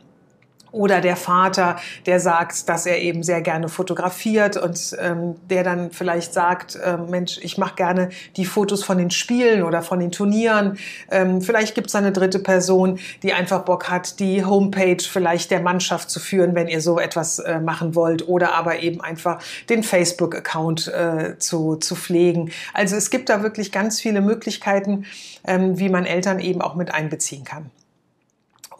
Oder 0.72 1.02
der 1.02 1.16
Vater, 1.16 1.76
der 2.06 2.18
sagt, 2.18 2.68
dass 2.68 2.86
er 2.86 2.98
eben 3.00 3.22
sehr 3.22 3.42
gerne 3.42 3.68
fotografiert 3.68 4.56
und 4.56 4.96
ähm, 4.98 5.36
der 5.50 5.64
dann 5.64 5.90
vielleicht 5.90 6.32
sagt, 6.32 6.76
äh, 6.76 6.96
Mensch, 6.96 7.38
ich 7.42 7.58
mache 7.58 7.76
gerne 7.76 8.08
die 8.36 8.46
Fotos 8.46 8.82
von 8.82 8.96
den 8.96 9.10
Spielen 9.10 9.62
oder 9.62 9.82
von 9.82 10.00
den 10.00 10.10
Turnieren. 10.10 10.78
Ähm, 11.10 11.42
vielleicht 11.42 11.74
gibt 11.74 11.88
es 11.88 11.94
eine 11.94 12.10
dritte 12.10 12.38
Person, 12.38 12.98
die 13.22 13.34
einfach 13.34 13.66
Bock 13.66 13.90
hat, 13.90 14.18
die 14.18 14.44
Homepage 14.44 15.02
vielleicht 15.02 15.50
der 15.50 15.60
Mannschaft 15.60 16.10
zu 16.10 16.20
führen, 16.20 16.54
wenn 16.54 16.68
ihr 16.68 16.80
so 16.80 16.98
etwas 16.98 17.38
äh, 17.38 17.60
machen 17.60 17.94
wollt. 17.94 18.26
Oder 18.26 18.54
aber 18.54 18.80
eben 18.80 19.02
einfach 19.02 19.42
den 19.68 19.82
Facebook-Account 19.82 20.88
äh, 20.88 21.38
zu, 21.38 21.76
zu 21.76 21.94
pflegen. 21.94 22.50
Also 22.72 22.96
es 22.96 23.10
gibt 23.10 23.28
da 23.28 23.42
wirklich 23.42 23.72
ganz 23.72 24.00
viele 24.00 24.22
Möglichkeiten, 24.22 25.04
ähm, 25.46 25.78
wie 25.78 25.90
man 25.90 26.06
Eltern 26.06 26.40
eben 26.40 26.62
auch 26.62 26.76
mit 26.76 26.94
einbeziehen 26.94 27.44
kann. 27.44 27.70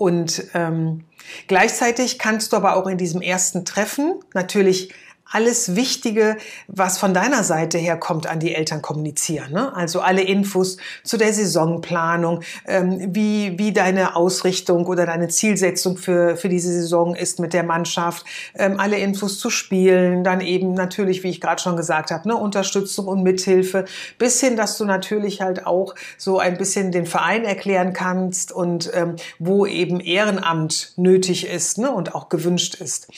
Und 0.02 0.48
ähm, 0.54 1.04
gleichzeitig 1.46 2.18
kannst 2.18 2.52
du 2.52 2.56
aber 2.56 2.74
auch 2.74 2.88
in 2.88 2.98
diesem 2.98 3.22
ersten 3.22 3.64
Treffen 3.64 4.18
natürlich 4.34 4.92
alles 5.32 5.74
Wichtige, 5.76 6.36
was 6.68 6.98
von 6.98 7.14
deiner 7.14 7.42
Seite 7.42 7.78
her 7.78 7.96
kommt, 7.96 8.26
an 8.26 8.38
die 8.38 8.54
Eltern 8.54 8.82
kommunizieren. 8.82 9.52
Ne? 9.52 9.74
Also 9.74 10.00
alle 10.00 10.22
Infos 10.22 10.76
zu 11.04 11.16
der 11.16 11.32
Saisonplanung, 11.32 12.42
ähm, 12.66 13.14
wie, 13.14 13.58
wie 13.58 13.72
deine 13.72 14.14
Ausrichtung 14.14 14.86
oder 14.86 15.06
deine 15.06 15.28
Zielsetzung 15.28 15.96
für, 15.96 16.36
für 16.36 16.50
diese 16.50 16.70
Saison 16.72 17.14
ist 17.14 17.40
mit 17.40 17.54
der 17.54 17.62
Mannschaft, 17.62 18.26
ähm, 18.54 18.78
alle 18.78 18.98
Infos 18.98 19.38
zu 19.38 19.48
Spielen, 19.48 20.22
dann 20.22 20.42
eben 20.42 20.74
natürlich, 20.74 21.22
wie 21.22 21.30
ich 21.30 21.40
gerade 21.40 21.62
schon 21.62 21.76
gesagt 21.76 22.10
habe, 22.10 22.28
ne, 22.28 22.36
Unterstützung 22.36 23.06
und 23.06 23.22
Mithilfe, 23.22 23.86
bis 24.18 24.38
hin, 24.40 24.56
dass 24.56 24.76
du 24.76 24.84
natürlich 24.84 25.40
halt 25.40 25.66
auch 25.66 25.94
so 26.18 26.38
ein 26.38 26.58
bisschen 26.58 26.92
den 26.92 27.06
Verein 27.06 27.44
erklären 27.44 27.94
kannst 27.94 28.52
und 28.52 28.90
ähm, 28.94 29.16
wo 29.38 29.64
eben 29.64 29.98
Ehrenamt 30.00 30.92
nötig 30.96 31.48
ist 31.48 31.78
ne, 31.78 31.90
und 31.90 32.14
auch 32.14 32.28
gewünscht 32.28 32.74
ist. 32.74 33.08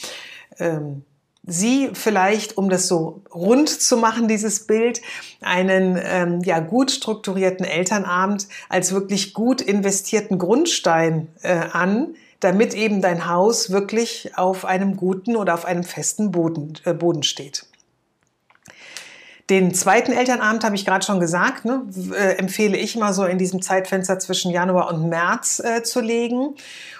Ähm, 0.59 1.03
Sie 1.47 1.91
vielleicht, 1.93 2.57
um 2.57 2.71
das 2.71 2.89
so 2.89 3.23
rund 3.35 3.69
zu 3.69 3.99
machen, 3.99 4.29
dieses 4.29 4.67
Bild, 4.67 5.03
einen 5.43 5.99
ähm, 6.03 6.41
ja 6.43 6.61
gut 6.61 6.91
strukturierten 6.91 7.67
Elternabend 7.67 8.49
als 8.71 8.93
wirklich 8.93 9.35
gut 9.35 9.61
investierten 9.61 10.39
Grundstein 10.39 11.29
äh, 11.43 11.61
an, 11.73 12.15
damit 12.41 12.75
eben 12.75 13.03
dein 13.03 13.29
Haus 13.29 13.71
wirklich 13.71 14.33
auf 14.37 14.65
einem 14.65 14.97
guten 14.97 15.37
oder 15.37 15.55
auf 15.55 15.67
einem 15.67 15.85
festen 15.85 16.31
Boden, 16.31 16.75
äh, 16.85 16.95
Boden 16.95 17.23
steht. 17.23 17.67
Den 19.51 19.75
zweiten 19.75 20.13
Elternabend 20.13 20.65
habe 20.65 20.75
ich 20.75 20.87
gerade 20.87 21.05
schon 21.05 21.21
gesagt, 21.21 21.67
ne, 21.67 21.83
äh, 22.15 22.39
empfehle 22.39 22.79
ich 22.79 22.97
mal 22.97 23.13
so 23.13 23.25
in 23.25 23.37
diesem 23.37 23.61
Zeitfenster 23.61 24.19
zwischen 24.19 24.51
Januar 24.51 24.91
und 24.91 25.11
März 25.11 25.61
äh, 25.63 25.83
zu 25.83 26.01
legen 26.01 26.55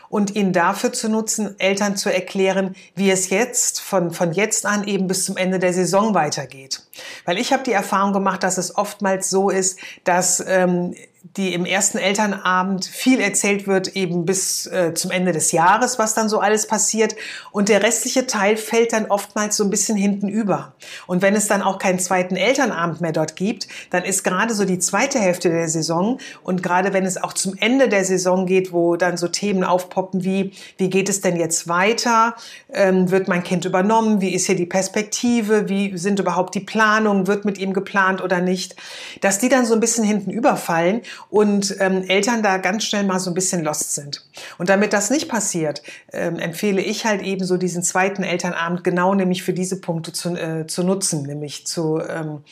und 0.09 0.35
ihn 0.35 0.53
dafür 0.53 0.93
zu 0.93 1.09
nutzen, 1.09 1.59
Eltern 1.59 1.97
zu 1.97 2.13
erklären, 2.13 2.75
wie 2.95 3.11
es 3.11 3.31
jetzt 3.31 3.81
von, 3.81 4.11
von 4.11 4.33
jetzt 4.33 4.67
an 4.67 4.87
eben 4.87 5.07
bis 5.07 5.25
zum 5.25 5.37
Ende 5.37 5.59
der 5.59 5.73
Saison 5.73 6.15
weitergeht. 6.15 6.83
Weil 7.25 7.39
ich 7.39 7.53
habe 7.53 7.63
die 7.63 7.73
Erfahrung 7.73 8.13
gemacht, 8.13 8.43
dass 8.43 8.59
es 8.59 8.77
oftmals 8.77 9.31
so 9.31 9.51
ist, 9.51 9.79
dass 10.05 10.45
ähm, 10.47 10.95
die 11.37 11.55
im 11.55 11.65
ersten 11.65 11.97
Elternabend 11.97 12.85
viel 12.85 13.19
erzählt 13.19 13.67
wird, 13.67 13.97
eben 13.97 14.27
bis 14.27 14.67
äh, 14.67 14.93
zum 14.93 15.11
Ende 15.11 15.33
des 15.33 15.53
Jahres, 15.53 15.99
was 15.99 16.13
dann 16.13 16.29
so 16.29 16.39
alles 16.39 16.67
passiert. 16.67 17.17
Und 17.51 17.71
der 17.71 17.83
restliche 17.83 18.27
Teil 18.27 18.59
fällt 18.59 18.93
dann 18.93 19.07
oftmals 19.07 19.57
so 19.57 19.65
ein 19.65 19.71
bisschen 19.71 19.97
hinten 19.97 20.29
über. 20.29 20.75
Und 21.07 21.23
wenn 21.23 21.35
es 21.35 21.49
dann 21.49 21.63
auch 21.63 21.79
keinen 21.79 21.99
zweiten 21.99 22.37
Elternabend 22.37 23.01
mehr 23.01 23.13
dort 23.13 23.37
gibt, 23.37 23.69
dann 23.89 24.05
ist 24.05 24.23
gerade 24.23 24.55
so 24.55 24.67
die 24.67 24.79
zweite 24.79 25.19
Hälfte 25.19 25.49
der 25.49 25.69
Saison 25.69 26.19
und 26.43 26.63
gerade 26.63 26.93
wenn 26.93 27.07
es 27.07 27.17
auch 27.17 27.33
zum 27.33 27.57
Ende 27.57 27.89
der 27.89 28.05
Saison 28.05 28.45
geht, 28.45 28.73
wo 28.73 28.97
dann 28.97 29.17
so 29.17 29.29
Themen 29.29 29.65
aufpoppen 29.95 30.25
wie, 30.25 30.53
wie 30.77 30.91
geht 30.91 31.09
es 31.09 31.21
denn 31.21 31.37
jetzt 31.37 31.69
weiter? 31.69 32.35
Ähm, 32.73 33.11
wird 33.11 33.29
mein 33.29 33.43
Kind 33.43 33.65
übernommen? 33.65 34.21
Wie 34.21 34.35
ist 34.35 34.47
hier 34.47 34.57
die 34.57 34.67
Perspektive? 34.67 35.69
Wie 35.69 35.97
sind 35.97 36.19
überhaupt 36.19 36.55
die 36.55 36.61
Planungen? 36.61 37.27
Wird 37.27 37.45
mit 37.45 37.59
ihm 37.59 37.73
geplant 37.73 38.23
oder 38.23 38.41
nicht? 38.41 38.77
Dass 39.21 39.39
die 39.39 39.49
dann 39.49 39.65
so 39.65 39.75
ein 39.75 39.81
bisschen 39.81 40.05
hinten 40.05 40.31
überfallen 40.31 41.03
und 41.31 41.77
ähm, 41.81 42.03
Eltern 42.09 42.43
da 42.43 42.59
ganz 42.59 42.85
schnell 42.85 43.05
mal 43.05 43.21
so 43.21 43.31
ein 43.31 43.35
bisschen 43.35 43.63
lost 43.63 43.95
sind. 43.95 44.27
Und 44.59 44.69
damit 44.69 44.93
das 44.93 45.11
nicht 45.11 45.29
passiert, 45.29 45.83
ähm, 46.13 46.39
empfehle 46.39 46.83
ich 46.83 47.05
halt 47.05 47.23
eben 47.23 47.45
so 47.45 47.57
diesen 47.57 47.83
zweiten 47.83 48.23
Elternabend 48.23 48.85
genau 48.85 49.15
nämlich 49.15 49.43
für 49.43 49.53
diese 49.53 49.81
Punkte 49.81 50.13
zu, 50.13 50.35
äh, 50.35 50.67
zu 50.67 50.83
nutzen, 50.83 51.23
nämlich 51.23 51.67
zu 51.67 52.01
ähm, 52.01 52.43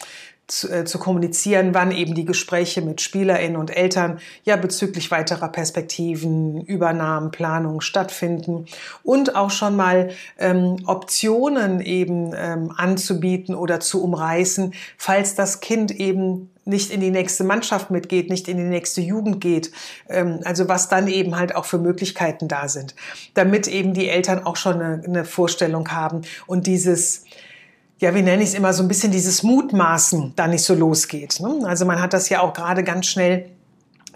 zu, 0.46 0.68
äh, 0.70 0.84
zu 0.84 0.99
kommunizieren, 0.99 1.75
wann 1.75 1.92
eben 1.92 2.14
die 2.14 2.25
Gespräche 2.25 2.82
mit 2.82 3.00
SpielerInnen 3.00 3.56
und 3.56 3.75
Eltern 3.75 4.18
ja 4.44 4.56
bezüglich 4.56 5.11
weiterer 5.11 5.49
Perspektiven, 5.49 6.61
Übernahmen, 6.62 7.30
Planungen 7.30 7.80
stattfinden 7.80 8.66
und 9.02 9.37
auch 9.37 9.50
schon 9.50 9.76
mal 9.76 10.11
ähm, 10.38 10.76
Optionen 10.87 11.80
eben 11.80 12.32
ähm, 12.37 12.72
anzubieten 12.76 13.54
oder 13.54 13.80
zu 13.80 14.02
umreißen, 14.02 14.75
falls 14.99 15.34
das 15.34 15.61
Kind 15.61 15.90
eben 15.90 16.50
nicht 16.64 16.90
in 16.90 17.00
die 17.00 17.11
nächste 17.11 17.44
Mannschaft 17.44 17.90
mitgeht, 17.90 18.30
nicht 18.30 18.46
in 18.46 18.56
die 18.56 18.62
nächste 18.62 19.00
Jugend 19.00 19.40
geht. 19.40 19.72
Ähm, 20.08 20.40
also 20.44 20.68
was 20.68 20.88
dann 20.88 21.08
eben 21.08 21.37
halt 21.37 21.54
auch 21.54 21.64
für 21.64 21.78
Möglichkeiten 21.78 22.49
da 22.49 22.68
sind, 22.68 22.94
damit 23.34 23.68
eben 23.68 23.94
die 23.94 24.08
Eltern 24.08 24.44
auch 24.44 24.56
schon 24.56 24.80
eine, 24.80 25.02
eine 25.04 25.25
Vorstellung 25.25 25.90
haben 25.90 26.22
und 26.46 26.66
dieses 26.66 27.25
ja, 28.02 28.12
wie 28.16 28.23
nenne 28.23 28.42
ich 28.42 28.49
es 28.49 28.54
immer, 28.54 28.73
so 28.73 28.82
ein 28.82 28.88
bisschen 28.88 29.12
dieses 29.12 29.44
Mutmaßen 29.44 30.32
da 30.35 30.49
nicht 30.49 30.64
so 30.64 30.75
losgeht. 30.75 31.38
Ne? 31.38 31.61
Also 31.64 31.87
man 31.87 32.02
hat 32.02 32.12
das 32.12 32.28
ja 32.28 32.40
auch 32.40 32.52
gerade 32.52 32.82
ganz 32.82 33.06
schnell 33.06 33.47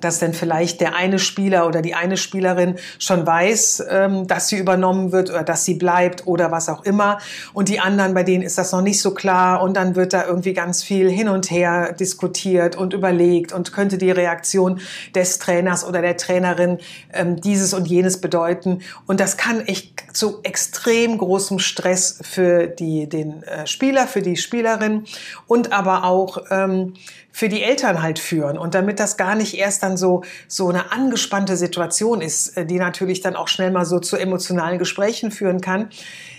dass 0.00 0.18
denn 0.18 0.34
vielleicht 0.34 0.80
der 0.80 0.94
eine 0.94 1.18
Spieler 1.18 1.66
oder 1.66 1.82
die 1.82 1.94
eine 1.94 2.16
Spielerin 2.16 2.76
schon 2.98 3.26
weiß, 3.26 3.84
ähm, 3.88 4.26
dass 4.26 4.48
sie 4.48 4.58
übernommen 4.58 5.12
wird 5.12 5.30
oder 5.30 5.42
dass 5.42 5.64
sie 5.64 5.74
bleibt 5.74 6.26
oder 6.26 6.50
was 6.50 6.68
auch 6.68 6.84
immer. 6.84 7.18
Und 7.52 7.68
die 7.68 7.80
anderen, 7.80 8.14
bei 8.14 8.22
denen 8.22 8.42
ist 8.42 8.58
das 8.58 8.72
noch 8.72 8.82
nicht 8.82 9.00
so 9.00 9.12
klar. 9.12 9.62
Und 9.62 9.76
dann 9.76 9.96
wird 9.96 10.12
da 10.12 10.26
irgendwie 10.26 10.52
ganz 10.52 10.82
viel 10.82 11.10
hin 11.10 11.28
und 11.28 11.50
her 11.50 11.92
diskutiert 11.92 12.76
und 12.76 12.92
überlegt 12.92 13.52
und 13.52 13.72
könnte 13.72 13.98
die 13.98 14.10
Reaktion 14.10 14.80
des 15.14 15.38
Trainers 15.38 15.84
oder 15.84 16.02
der 16.02 16.16
Trainerin 16.16 16.78
ähm, 17.12 17.40
dieses 17.40 17.72
und 17.72 17.86
jenes 17.86 18.20
bedeuten. 18.20 18.80
Und 19.06 19.20
das 19.20 19.36
kann 19.36 19.60
echt 19.60 20.04
zu 20.12 20.40
extrem 20.42 21.18
großem 21.18 21.58
Stress 21.58 22.18
für 22.22 22.66
die, 22.66 23.08
den 23.08 23.42
äh, 23.44 23.66
Spieler, 23.66 24.06
für 24.06 24.22
die 24.22 24.36
Spielerin 24.36 25.04
und 25.46 25.72
aber 25.72 26.04
auch 26.04 26.38
ähm, 26.50 26.94
für 27.36 27.50
die 27.50 27.62
Eltern 27.62 28.00
halt 28.00 28.18
führen. 28.18 28.56
Und 28.56 28.74
damit 28.74 28.98
das 28.98 29.18
gar 29.18 29.34
nicht 29.34 29.58
erst 29.58 29.84
dann 29.86 29.96
so, 29.96 30.22
so 30.48 30.68
eine 30.68 30.92
angespannte 30.92 31.56
Situation 31.56 32.20
ist, 32.20 32.56
äh, 32.56 32.66
die 32.66 32.78
natürlich 32.78 33.20
dann 33.20 33.36
auch 33.36 33.48
schnell 33.48 33.70
mal 33.70 33.84
so 33.84 33.98
zu 33.98 34.16
emotionalen 34.16 34.78
Gesprächen 34.78 35.30
führen 35.30 35.60
kann, 35.60 35.88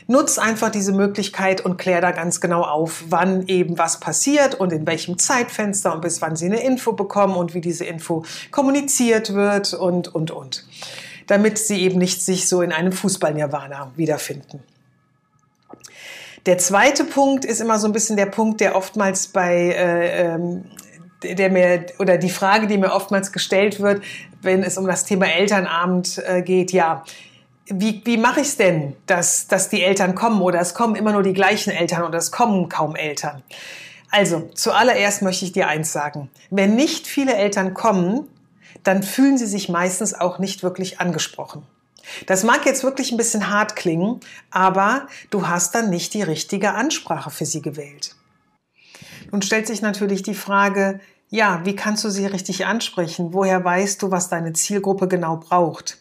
nutz 0.08 0.38
einfach 0.38 0.70
diese 0.70 0.94
Möglichkeit 0.94 1.62
und 1.62 1.78
klär 1.78 2.02
da 2.02 2.12
ganz 2.12 2.42
genau 2.42 2.62
auf, 2.62 3.06
wann 3.10 3.48
eben 3.48 3.78
was 3.78 4.00
passiert 4.00 4.56
und 4.56 4.72
in 4.72 4.88
welchem 4.88 5.18
Zeitfenster 5.18 5.94
und 5.94 6.02
bis 6.02 6.22
wann 6.22 6.36
sie 6.36 6.46
eine 6.46 6.64
Info 6.64 6.94
bekommen 6.94 7.36
und 7.36 7.54
wie 7.54 7.62
diese 7.62 7.86
Info 7.86 8.24
kommuniziert 8.52 9.34
wird 9.34 9.74
und, 9.74 10.14
und, 10.14 10.32
und. 10.32 10.66
Damit 11.28 11.58
sie 11.58 11.82
eben 11.82 11.98
nicht 11.98 12.22
sich 12.22 12.48
so 12.48 12.62
in 12.62 12.72
einem 12.72 12.94
Fußball-Nirvana 12.94 13.92
wiederfinden. 13.98 14.64
Der 16.46 16.58
zweite 16.58 17.04
Punkt 17.04 17.44
ist 17.44 17.60
immer 17.60 17.78
so 17.78 17.88
ein 17.88 17.92
bisschen 17.92 18.16
der 18.16 18.28
Punkt, 18.28 18.62
der 18.62 18.78
oftmals 18.78 19.28
bei 19.28 19.54
äh, 19.54 20.36
ähm, 20.36 20.64
der 21.24 21.50
mir 21.50 21.86
oder 22.00 22.18
die 22.18 22.30
Frage, 22.30 22.68
die 22.68 22.78
mir 22.78 22.94
oftmals 22.94 23.32
gestellt 23.32 23.80
wird, 23.80 24.04
wenn 24.42 24.64
es 24.64 24.78
um 24.78 24.86
das 24.86 25.06
Thema 25.06 25.28
Elternabend 25.28 26.22
äh, 26.26 26.42
geht, 26.42 26.72
ja, 26.72 27.04
wie, 27.70 28.02
wie 28.06 28.18
mache 28.18 28.42
ich 28.42 28.48
es 28.48 28.58
denn, 28.58 28.96
dass, 29.08 29.48
dass 29.48 29.70
die 29.70 29.84
Eltern 29.84 30.16
kommen 30.16 30.42
oder 30.42 30.60
es 30.60 30.74
kommen 30.74 30.96
immer 30.96 31.12
nur 31.12 31.24
die 31.24 31.34
gleichen 31.34 31.72
Eltern 31.72 32.04
oder 32.04 32.18
es 32.18 32.32
kommen 32.32 32.70
kaum 32.70 32.96
Eltern? 32.96 33.44
Also, 34.10 34.50
zuallererst 34.54 35.22
möchte 35.22 35.44
ich 35.44 35.52
dir 35.52 35.68
eins 35.68 35.92
sagen. 35.92 36.30
Wenn 36.50 36.76
nicht 36.76 37.08
viele 37.08 37.36
Eltern 37.36 37.74
kommen, 37.74 38.28
dann 38.84 39.04
fühlen 39.04 39.38
sie 39.38 39.48
sich 39.48 39.68
meistens 39.68 40.14
auch 40.14 40.40
nicht 40.40 40.64
wirklich 40.64 41.02
angesprochen. 41.02 41.64
Das 42.26 42.44
mag 42.44 42.66
jetzt 42.66 42.84
wirklich 42.84 43.12
ein 43.12 43.18
bisschen 43.18 43.50
hart 43.50 43.76
klingen, 43.76 44.22
aber 44.50 45.08
du 45.30 45.50
hast 45.50 45.76
dann 45.76 45.90
nicht 45.90 46.14
die 46.14 46.22
richtige 46.22 46.74
Ansprache 46.74 47.32
für 47.32 47.46
sie 47.46 47.62
gewählt. 47.62 48.16
Nun 49.32 49.42
stellt 49.42 49.68
sich 49.68 49.82
natürlich 49.82 50.24
die 50.24 50.34
Frage, 50.34 51.00
ja, 51.30 51.62
wie 51.66 51.76
kannst 51.76 52.04
du 52.04 52.10
sie 52.10 52.26
richtig 52.26 52.66
ansprechen? 52.66 53.34
Woher 53.34 53.64
weißt 53.64 54.02
du, 54.02 54.12
was 54.12 54.30
deine 54.30 54.54
Zielgruppe 54.54 55.08
genau 55.08 55.38
braucht? 55.38 55.98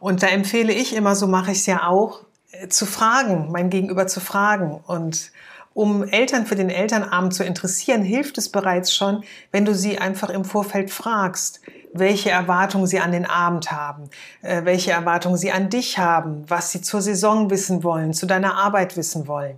Und 0.00 0.22
da 0.22 0.28
empfehle 0.28 0.72
ich 0.72 0.94
immer, 0.94 1.14
so 1.14 1.26
mache 1.26 1.52
ich 1.52 1.58
es 1.58 1.66
ja 1.66 1.86
auch, 1.86 2.22
äh, 2.52 2.68
zu 2.68 2.86
fragen, 2.86 3.50
mein 3.52 3.70
Gegenüber 3.70 4.06
zu 4.06 4.20
fragen. 4.20 4.80
Und 4.86 5.32
um 5.78 6.02
Eltern 6.02 6.44
für 6.44 6.56
den 6.56 6.70
Elternabend 6.70 7.32
zu 7.32 7.44
interessieren, 7.44 8.02
hilft 8.02 8.36
es 8.36 8.48
bereits 8.48 8.92
schon, 8.92 9.22
wenn 9.52 9.64
du 9.64 9.76
sie 9.76 9.98
einfach 9.98 10.28
im 10.28 10.44
Vorfeld 10.44 10.90
fragst, 10.90 11.60
welche 11.94 12.30
Erwartungen 12.30 12.88
sie 12.88 12.98
an 12.98 13.12
den 13.12 13.24
Abend 13.24 13.70
haben, 13.70 14.10
äh, 14.42 14.64
welche 14.64 14.90
Erwartungen 14.90 15.36
sie 15.36 15.52
an 15.52 15.70
dich 15.70 15.96
haben, 15.96 16.42
was 16.48 16.72
sie 16.72 16.82
zur 16.82 17.00
Saison 17.00 17.48
wissen 17.50 17.84
wollen, 17.84 18.12
zu 18.12 18.26
deiner 18.26 18.56
Arbeit 18.56 18.96
wissen 18.96 19.28
wollen. 19.28 19.56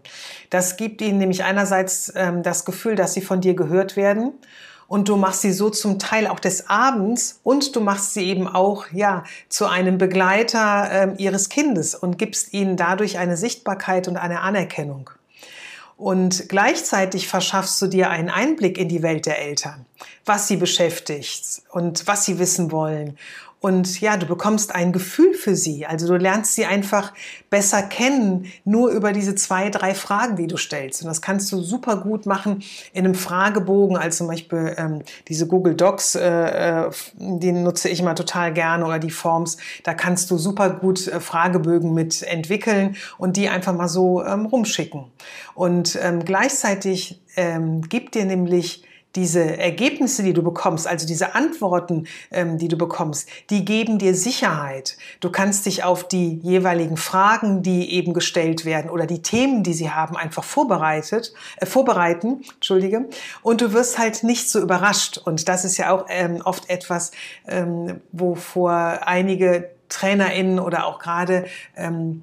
Das 0.50 0.76
gibt 0.76 1.00
ihnen 1.00 1.16
nämlich 1.16 1.42
einerseits 1.42 2.12
ähm, 2.14 2.42
das 2.42 2.66
Gefühl, 2.66 2.96
dass 2.96 3.14
sie 3.14 3.22
von 3.22 3.40
dir 3.40 3.54
gehört 3.54 3.96
werden 3.96 4.34
und 4.88 5.08
du 5.08 5.16
machst 5.16 5.40
sie 5.40 5.52
so 5.52 5.70
zum 5.70 5.98
Teil 5.98 6.26
auch 6.26 6.40
des 6.40 6.68
Abends 6.68 7.40
und 7.44 7.74
du 7.74 7.80
machst 7.80 8.12
sie 8.12 8.26
eben 8.26 8.46
auch 8.46 8.84
ja 8.92 9.24
zu 9.48 9.64
einem 9.64 9.96
Begleiter 9.96 10.90
äh, 10.90 11.14
ihres 11.16 11.48
Kindes 11.48 11.94
und 11.94 12.18
gibst 12.18 12.52
ihnen 12.52 12.76
dadurch 12.76 13.16
eine 13.16 13.38
Sichtbarkeit 13.38 14.06
und 14.06 14.18
eine 14.18 14.42
Anerkennung. 14.42 15.08
Und 16.00 16.48
gleichzeitig 16.48 17.28
verschaffst 17.28 17.82
du 17.82 17.86
dir 17.86 18.08
einen 18.08 18.30
Einblick 18.30 18.78
in 18.78 18.88
die 18.88 19.02
Welt 19.02 19.26
der 19.26 19.38
Eltern, 19.38 19.84
was 20.24 20.48
sie 20.48 20.56
beschäftigt 20.56 21.60
und 21.68 22.06
was 22.06 22.24
sie 22.24 22.38
wissen 22.38 22.72
wollen 22.72 23.18
und 23.60 24.00
ja, 24.00 24.16
du 24.16 24.24
bekommst 24.24 24.74
ein 24.74 24.90
Gefühl 24.90 25.34
für 25.34 25.54
sie. 25.54 25.84
Also 25.84 26.06
du 26.08 26.16
lernst 26.16 26.54
sie 26.54 26.64
einfach 26.64 27.12
besser 27.50 27.82
kennen, 27.82 28.46
nur 28.64 28.90
über 28.90 29.12
diese 29.12 29.34
zwei, 29.34 29.68
drei 29.68 29.94
Fragen, 29.94 30.36
die 30.36 30.46
du 30.46 30.56
stellst. 30.56 31.02
Und 31.02 31.08
das 31.08 31.20
kannst 31.20 31.52
du 31.52 31.60
super 31.60 31.98
gut 31.98 32.24
machen 32.24 32.62
in 32.94 33.04
einem 33.04 33.14
Fragebogen, 33.14 33.98
als 33.98 34.16
zum 34.16 34.28
Beispiel 34.28 34.74
ähm, 34.78 35.02
diese 35.28 35.46
Google 35.46 35.74
Docs, 35.74 36.14
äh, 36.14 36.86
äh, 36.86 36.90
die 37.18 37.52
nutze 37.52 37.90
ich 37.90 38.00
immer 38.00 38.14
total 38.14 38.54
gerne, 38.54 38.86
oder 38.86 38.98
die 38.98 39.10
Forms. 39.10 39.58
Da 39.84 39.92
kannst 39.92 40.30
du 40.30 40.38
super 40.38 40.70
gut 40.70 41.06
äh, 41.06 41.20
Fragebögen 41.20 41.92
mit 41.92 42.22
entwickeln 42.22 42.96
und 43.18 43.36
die 43.36 43.50
einfach 43.50 43.74
mal 43.74 43.88
so 43.88 44.24
ähm, 44.24 44.46
rumschicken. 44.46 45.04
Und 45.54 45.98
ähm, 46.00 46.24
gleichzeitig 46.24 47.20
ähm, 47.36 47.82
gibt 47.82 48.14
dir 48.14 48.24
nämlich 48.24 48.84
diese 49.16 49.58
Ergebnisse, 49.58 50.22
die 50.22 50.32
du 50.32 50.42
bekommst, 50.42 50.86
also 50.86 51.06
diese 51.06 51.34
Antworten, 51.34 52.06
ähm, 52.30 52.58
die 52.58 52.68
du 52.68 52.76
bekommst, 52.76 53.28
die 53.50 53.64
geben 53.64 53.98
dir 53.98 54.14
Sicherheit. 54.14 54.96
Du 55.20 55.30
kannst 55.30 55.66
dich 55.66 55.82
auf 55.82 56.06
die 56.06 56.38
jeweiligen 56.42 56.96
Fragen, 56.96 57.62
die 57.62 57.92
eben 57.92 58.14
gestellt 58.14 58.64
werden 58.64 58.90
oder 58.90 59.06
die 59.06 59.22
Themen, 59.22 59.62
die 59.62 59.72
sie 59.72 59.90
haben, 59.90 60.16
einfach 60.16 60.44
vorbereitet, 60.44 61.32
äh, 61.56 61.66
vorbereiten, 61.66 62.42
entschuldige. 62.54 63.08
Und 63.42 63.60
du 63.60 63.72
wirst 63.72 63.98
halt 63.98 64.22
nicht 64.22 64.48
so 64.48 64.60
überrascht. 64.60 65.18
Und 65.18 65.48
das 65.48 65.64
ist 65.64 65.76
ja 65.76 65.90
auch 65.90 66.06
ähm, 66.08 66.40
oft 66.44 66.70
etwas, 66.70 67.10
ähm, 67.48 68.00
wovor 68.12 69.00
einige 69.06 69.70
TrainerInnen 69.88 70.60
oder 70.60 70.86
auch 70.86 71.00
gerade 71.00 71.46
ähm, 71.76 72.22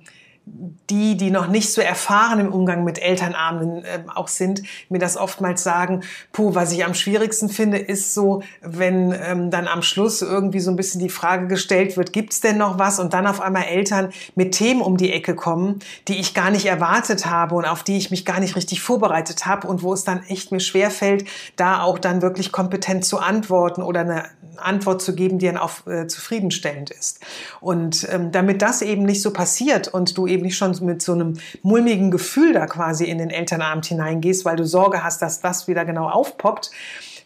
die, 0.90 1.18
die 1.18 1.32
noch 1.32 1.48
nicht 1.48 1.72
so 1.72 1.82
erfahren 1.82 2.40
im 2.40 2.54
Umgang 2.54 2.84
mit 2.84 3.00
Elternabenden 3.00 3.84
äh, 3.84 4.00
auch 4.16 4.28
sind, 4.28 4.64
mir 4.90 5.00
das 5.00 5.18
oftmals 5.18 5.64
sagen, 5.64 6.02
puh, 6.32 6.56
was 6.56 6.72
ich 6.72 6.86
am 6.86 6.94
schwierigsten 6.94 7.50
finde, 7.50 7.78
ist 7.78 8.14
so, 8.14 8.42
wenn 8.62 9.12
ähm, 9.12 9.52
dann 9.52 9.68
am 9.68 9.82
Schluss 9.82 10.22
irgendwie 10.22 10.60
so 10.60 10.72
ein 10.72 10.78
bisschen 10.78 11.02
die 11.02 11.10
Frage 11.10 11.48
gestellt 11.48 11.98
wird, 11.98 12.14
gibt's 12.14 12.40
denn 12.40 12.58
noch 12.58 12.80
was? 12.80 13.00
Und 13.00 13.14
dann 13.14 13.28
auf 13.28 13.42
einmal 13.42 13.64
Eltern 13.64 14.10
mit 14.36 14.54
Themen 14.54 14.82
um 14.82 14.98
die 14.98 15.12
Ecke 15.12 15.36
kommen, 15.36 15.80
die 16.08 16.20
ich 16.20 16.34
gar 16.34 16.50
nicht 16.50 16.66
erwartet 16.66 17.26
habe 17.26 17.56
und 17.56 17.66
auf 17.66 17.84
die 17.84 17.98
ich 17.98 18.10
mich 18.10 18.26
gar 18.26 18.40
nicht 18.40 18.56
richtig 18.56 18.82
vorbereitet 18.82 19.46
habe 19.46 19.68
und 19.68 19.84
wo 19.84 19.94
es 19.94 20.04
dann 20.04 20.24
echt 20.28 20.52
mir 20.52 20.60
schwerfällt, 20.60 21.26
da 21.58 21.82
auch 21.82 22.00
dann 22.00 22.22
wirklich 22.22 22.52
kompetent 22.52 23.04
zu 23.04 23.20
antworten 23.20 23.82
oder 23.82 24.02
eine 24.02 24.24
Antwort 24.58 25.02
zu 25.02 25.16
geben, 25.16 25.40
die 25.40 25.48
dann 25.48 25.58
auch 25.58 25.86
äh, 25.88 26.08
zufriedenstellend 26.08 26.90
ist. 26.90 27.20
Und 27.60 28.08
ähm, 28.12 28.32
damit 28.32 28.62
das 28.62 28.82
eben 28.82 29.04
nicht 29.04 29.22
so 29.22 29.32
passiert 29.32 29.88
und 29.88 30.18
du 30.18 30.28
eben 30.28 30.37
nicht 30.42 30.58
schon 30.58 30.76
mit 30.82 31.02
so 31.02 31.14
einem 31.14 31.38
mulmigen 31.64 32.12
Gefühl 32.12 32.54
da 32.54 32.66
quasi 32.66 33.06
in 33.06 33.18
den 33.18 33.30
Elternabend 33.30 33.86
hineingehst, 33.86 34.46
weil 34.46 34.56
du 34.56 34.66
Sorge 34.66 35.04
hast, 35.04 35.22
dass 35.22 35.40
das 35.40 35.68
wieder 35.68 35.86
genau 35.86 36.10
aufpoppt, 36.10 36.72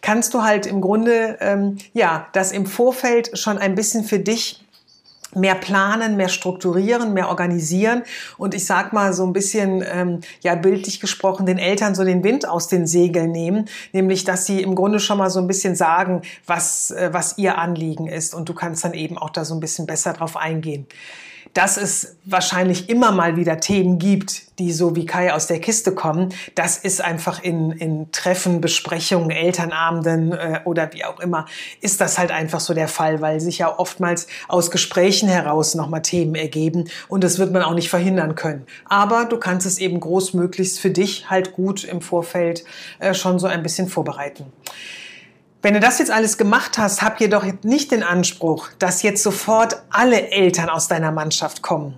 kannst 0.01 0.33
du 0.33 0.43
halt 0.43 0.65
im 0.65 0.81
Grunde 0.81 1.37
ähm, 1.39 1.77
ja 1.93 2.27
das 2.33 2.51
im 2.51 2.65
Vorfeld 2.65 3.37
schon 3.37 3.57
ein 3.57 3.75
bisschen 3.75 4.03
für 4.03 4.19
dich 4.19 4.63
mehr 5.33 5.55
planen, 5.55 6.17
mehr 6.17 6.29
strukturieren, 6.29 7.13
mehr 7.13 7.29
organisieren 7.29 8.03
und 8.37 8.53
ich 8.53 8.65
sag 8.65 8.91
mal 8.91 9.13
so 9.13 9.25
ein 9.25 9.33
bisschen 9.33 9.83
ähm, 9.89 10.19
ja 10.41 10.55
bildlich 10.55 10.99
gesprochen 10.99 11.45
den 11.45 11.57
Eltern 11.57 11.95
so 11.95 12.03
den 12.03 12.23
Wind 12.23 12.47
aus 12.47 12.67
den 12.67 12.85
Segeln 12.85 13.31
nehmen, 13.31 13.69
nämlich 13.93 14.23
dass 14.23 14.45
sie 14.45 14.61
im 14.61 14.75
Grunde 14.75 14.99
schon 14.99 15.17
mal 15.17 15.29
so 15.29 15.39
ein 15.39 15.47
bisschen 15.47 15.75
sagen, 15.75 16.21
was 16.45 16.91
äh, 16.91 17.09
was 17.13 17.37
ihr 17.37 17.57
Anliegen 17.57 18.07
ist 18.07 18.33
und 18.33 18.49
du 18.49 18.53
kannst 18.53 18.83
dann 18.83 18.93
eben 18.93 19.17
auch 19.17 19.29
da 19.29 19.45
so 19.45 19.53
ein 19.53 19.59
bisschen 19.59 19.85
besser 19.85 20.13
drauf 20.13 20.35
eingehen 20.35 20.85
dass 21.53 21.77
es 21.77 22.17
wahrscheinlich 22.25 22.89
immer 22.89 23.11
mal 23.11 23.35
wieder 23.35 23.59
Themen 23.59 23.99
gibt, 23.99 24.59
die 24.59 24.71
so 24.71 24.95
wie 24.95 25.05
Kai 25.05 25.33
aus 25.33 25.47
der 25.47 25.59
Kiste 25.59 25.93
kommen. 25.93 26.33
Das 26.55 26.77
ist 26.77 27.01
einfach 27.01 27.43
in, 27.43 27.71
in 27.71 28.11
Treffen, 28.11 28.61
Besprechungen, 28.61 29.31
Elternabenden 29.31 30.33
äh, 30.33 30.61
oder 30.65 30.93
wie 30.93 31.03
auch 31.03 31.19
immer, 31.19 31.45
ist 31.81 31.99
das 31.99 32.17
halt 32.17 32.31
einfach 32.31 32.59
so 32.59 32.73
der 32.73 32.87
Fall, 32.87 33.21
weil 33.21 33.39
sich 33.39 33.57
ja 33.57 33.77
oftmals 33.77 34.27
aus 34.47 34.71
Gesprächen 34.71 35.27
heraus 35.29 35.75
nochmal 35.75 36.01
Themen 36.01 36.35
ergeben 36.35 36.89
und 37.07 37.23
das 37.23 37.39
wird 37.39 37.51
man 37.51 37.63
auch 37.63 37.73
nicht 37.73 37.89
verhindern 37.89 38.35
können. 38.35 38.65
Aber 38.85 39.25
du 39.25 39.37
kannst 39.37 39.65
es 39.65 39.79
eben 39.79 39.99
großmöglichst 39.99 40.79
für 40.79 40.91
dich 40.91 41.29
halt 41.29 41.53
gut 41.53 41.83
im 41.83 42.01
Vorfeld 42.01 42.63
äh, 42.99 43.13
schon 43.13 43.39
so 43.39 43.47
ein 43.47 43.63
bisschen 43.63 43.87
vorbereiten. 43.87 44.45
Wenn 45.63 45.75
du 45.75 45.79
das 45.79 45.99
jetzt 45.99 46.09
alles 46.09 46.39
gemacht 46.39 46.79
hast, 46.79 47.03
hab 47.03 47.19
jedoch 47.19 47.45
nicht 47.61 47.91
den 47.91 48.01
Anspruch, 48.01 48.69
dass 48.79 49.03
jetzt 49.03 49.21
sofort 49.21 49.83
alle 49.91 50.31
Eltern 50.31 50.69
aus 50.69 50.87
deiner 50.87 51.11
Mannschaft 51.11 51.61
kommen. 51.61 51.93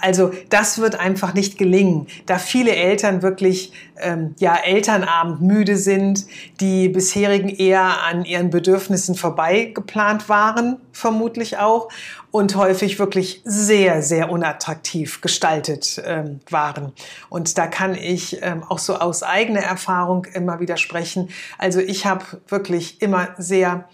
Also 0.00 0.32
das 0.50 0.78
wird 0.78 0.98
einfach 0.98 1.34
nicht 1.34 1.58
gelingen, 1.58 2.06
da 2.26 2.38
viele 2.38 2.74
Eltern 2.74 3.22
wirklich 3.22 3.72
ähm, 4.00 4.34
ja 4.38 4.56
Elternabend 4.56 5.42
müde 5.42 5.76
sind, 5.76 6.26
die 6.60 6.88
bisherigen 6.88 7.48
eher 7.48 8.02
an 8.02 8.24
ihren 8.24 8.50
Bedürfnissen 8.50 9.14
vorbei 9.14 9.72
geplant 9.74 10.28
waren, 10.28 10.78
vermutlich 10.92 11.58
auch, 11.58 11.88
und 12.30 12.56
häufig 12.56 12.98
wirklich 12.98 13.42
sehr, 13.44 14.02
sehr 14.02 14.30
unattraktiv 14.30 15.20
gestaltet 15.20 16.02
ähm, 16.04 16.40
waren. 16.48 16.92
Und 17.28 17.58
da 17.58 17.66
kann 17.66 17.94
ich 17.94 18.38
ähm, 18.42 18.64
auch 18.64 18.78
so 18.78 18.96
aus 18.96 19.22
eigener 19.22 19.60
Erfahrung 19.60 20.24
immer 20.32 20.58
wieder 20.58 20.78
sprechen. 20.78 21.28
Also 21.58 21.80
ich 21.80 22.06
habe 22.06 22.24
wirklich 22.48 23.02
immer 23.02 23.28
sehr, 23.36 23.88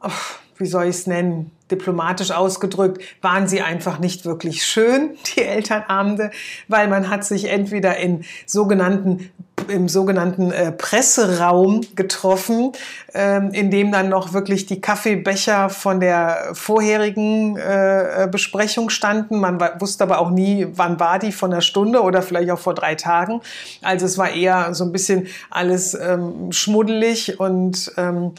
oh, 0.00 0.10
wie 0.58 0.66
soll 0.66 0.84
ich 0.84 0.96
es 0.96 1.06
nennen, 1.06 1.50
diplomatisch 1.70 2.30
ausgedrückt, 2.30 3.02
waren 3.22 3.48
sie 3.48 3.62
einfach 3.62 3.98
nicht 3.98 4.24
wirklich 4.24 4.64
schön, 4.64 5.16
die 5.36 5.42
Elternabende, 5.42 6.30
weil 6.68 6.88
man 6.88 7.10
hat 7.10 7.24
sich 7.24 7.46
entweder 7.46 7.96
in 7.96 8.24
sogenannten 8.46 9.30
im 9.68 9.88
sogenannten 9.88 10.52
äh, 10.52 10.70
Presseraum 10.70 11.80
getroffen, 11.96 12.72
ähm, 13.14 13.50
in 13.52 13.70
dem 13.70 13.90
dann 13.90 14.08
noch 14.08 14.32
wirklich 14.32 14.66
die 14.66 14.80
Kaffeebecher 14.80 15.70
von 15.70 15.98
der 16.00 16.50
vorherigen 16.52 17.56
äh, 17.56 18.24
äh 18.24 18.28
Besprechung 18.28 18.90
standen. 18.90 19.40
Man 19.40 19.58
wusste 19.78 20.04
aber 20.04 20.18
auch 20.18 20.30
nie, 20.30 20.66
wann 20.72 21.00
war 21.00 21.18
die, 21.18 21.32
von 21.32 21.50
der 21.50 21.62
Stunde 21.62 22.02
oder 22.02 22.22
vielleicht 22.22 22.50
auch 22.50 22.58
vor 22.58 22.74
drei 22.74 22.94
Tagen. 22.94 23.40
Also 23.82 24.06
es 24.06 24.18
war 24.18 24.30
eher 24.30 24.74
so 24.74 24.84
ein 24.84 24.92
bisschen 24.92 25.26
alles 25.50 25.94
ähm, 25.94 26.52
schmuddelig 26.52 27.40
und 27.40 27.92
ähm, 27.96 28.34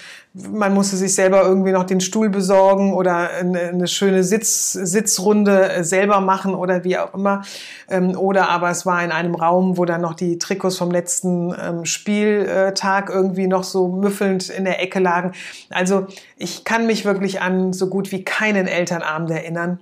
man 0.52 0.74
musste 0.74 0.98
sich 0.98 1.16
selber 1.16 1.44
irgendwie 1.44 1.72
noch 1.72 1.84
den 1.84 2.02
Stuhl 2.02 2.30
besorgen 2.30 2.94
oder 2.94 3.30
eine, 3.40 3.88
schöne 3.88 4.24
Sitz, 4.24 4.74
Sitzrunde 4.74 5.72
äh, 5.72 5.84
selber 5.84 6.22
machen 6.22 6.54
oder 6.54 6.84
wie 6.84 6.98
auch 6.98 7.14
immer. 7.14 7.44
Ähm, 7.90 8.18
oder 8.18 8.50
aber 8.50 8.70
es 8.70 8.86
war 8.86 9.04
in 9.04 9.12
einem 9.12 9.36
Raum, 9.36 9.78
wo 9.78 9.86
dann 9.86 10.02
noch 10.02 10.14
die 10.14 10.38
Trikots 10.38 10.78
vom 10.78 10.92
letzten 10.92 11.54
ähm, 11.60 11.86
Spieltag 11.86 13.10
irgendwie 13.10 13.48
noch 13.48 13.64
so 13.64 13.88
müffelnd 13.88 14.50
in 14.50 14.66
der 14.66 14.82
Ecke 14.82 15.00
lagen. 15.00 15.32
Also 15.70 16.08
ich 16.38 16.64
kann 16.64 16.86
mich 16.86 17.06
wirklich 17.06 17.42
an 17.42 17.74
so 17.74 17.88
gut 17.88 18.12
wie 18.12 18.24
keinen 18.24 18.68
Elternabend 18.68 19.32
erinnern, 19.32 19.80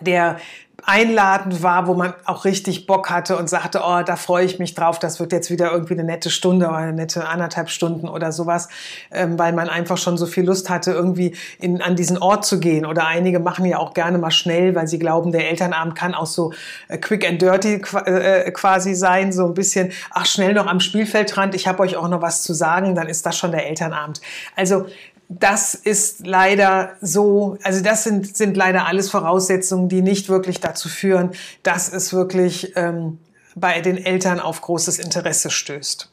der 0.00 0.36
einladend 0.84 1.64
war, 1.64 1.88
wo 1.88 1.94
man 1.94 2.14
auch 2.24 2.44
richtig 2.44 2.86
Bock 2.86 3.10
hatte 3.10 3.36
und 3.36 3.50
sagte, 3.50 3.80
oh, 3.84 4.02
da 4.04 4.14
freue 4.14 4.44
ich 4.44 4.60
mich 4.60 4.74
drauf, 4.74 5.00
das 5.00 5.18
wird 5.18 5.32
jetzt 5.32 5.50
wieder 5.50 5.72
irgendwie 5.72 5.94
eine 5.94 6.04
nette 6.04 6.30
Stunde 6.30 6.68
oder 6.68 6.76
eine 6.76 6.92
nette 6.92 7.26
anderthalb 7.26 7.70
Stunden 7.70 8.08
oder 8.08 8.30
sowas, 8.30 8.68
ähm, 9.10 9.36
weil 9.36 9.52
man 9.52 9.68
einfach 9.68 9.98
schon 9.98 10.16
so 10.16 10.26
viel 10.26 10.44
Lust 10.44 10.70
hatte, 10.70 10.92
irgendwie 10.92 11.34
in, 11.58 11.82
an 11.82 11.96
diesen 11.96 12.18
Ort 12.18 12.44
zu 12.44 12.60
gehen. 12.60 12.86
Oder 12.86 13.06
einige 13.06 13.40
machen 13.40 13.64
ja 13.64 13.78
auch 13.78 13.94
gerne 13.94 14.18
mal 14.18 14.30
schnell, 14.30 14.76
weil 14.76 14.86
sie 14.86 15.00
glauben, 15.00 15.32
der 15.32 15.50
Elternabend 15.50 15.96
kann 15.96 16.14
auch 16.14 16.26
so 16.26 16.52
äh, 16.86 16.98
quick 16.98 17.26
and 17.26 17.42
dirty 17.42 17.82
äh, 18.04 18.50
quasi 18.52 18.94
sein, 18.94 19.32
so 19.32 19.46
ein 19.46 19.54
bisschen, 19.54 19.90
ach, 20.10 20.26
schnell 20.26 20.54
noch 20.54 20.68
am 20.68 20.78
Spielfeldrand, 20.78 21.56
ich 21.56 21.66
habe 21.66 21.82
euch 21.82 21.96
auch 21.96 22.08
noch 22.08 22.22
was 22.22 22.44
zu 22.44 22.54
sagen, 22.54 22.94
dann 22.94 23.08
ist 23.08 23.26
das 23.26 23.36
schon 23.36 23.50
der 23.50 23.66
Elternabend. 23.66 24.20
Also 24.54 24.86
das 25.28 25.74
ist 25.74 26.26
leider 26.26 26.92
so, 27.00 27.58
also 27.62 27.82
das 27.82 28.04
sind, 28.04 28.36
sind 28.36 28.56
leider 28.56 28.86
alles 28.86 29.10
Voraussetzungen, 29.10 29.88
die 29.88 30.02
nicht 30.02 30.28
wirklich 30.28 30.60
dazu 30.60 30.88
führen, 30.88 31.32
dass 31.62 31.92
es 31.92 32.12
wirklich 32.12 32.76
ähm, 32.76 33.18
bei 33.54 33.80
den 33.80 33.96
Eltern 33.96 34.38
auf 34.38 34.60
großes 34.60 34.98
Interesse 34.98 35.50
stößt. 35.50 36.12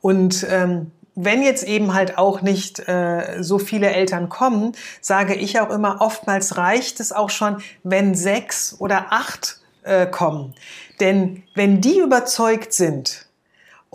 Und 0.00 0.46
ähm, 0.48 0.92
wenn 1.14 1.42
jetzt 1.42 1.64
eben 1.64 1.94
halt 1.94 2.18
auch 2.18 2.42
nicht 2.42 2.88
äh, 2.88 3.42
so 3.42 3.58
viele 3.58 3.90
Eltern 3.90 4.28
kommen, 4.28 4.72
sage 5.00 5.34
ich 5.34 5.60
auch 5.60 5.70
immer, 5.70 6.00
oftmals 6.00 6.56
reicht 6.56 7.00
es 7.00 7.12
auch 7.12 7.30
schon, 7.30 7.58
wenn 7.82 8.14
sechs 8.14 8.76
oder 8.78 9.06
acht 9.10 9.60
äh, 9.82 10.06
kommen. 10.06 10.54
Denn 11.00 11.42
wenn 11.54 11.80
die 11.80 11.98
überzeugt 11.98 12.72
sind, 12.72 13.26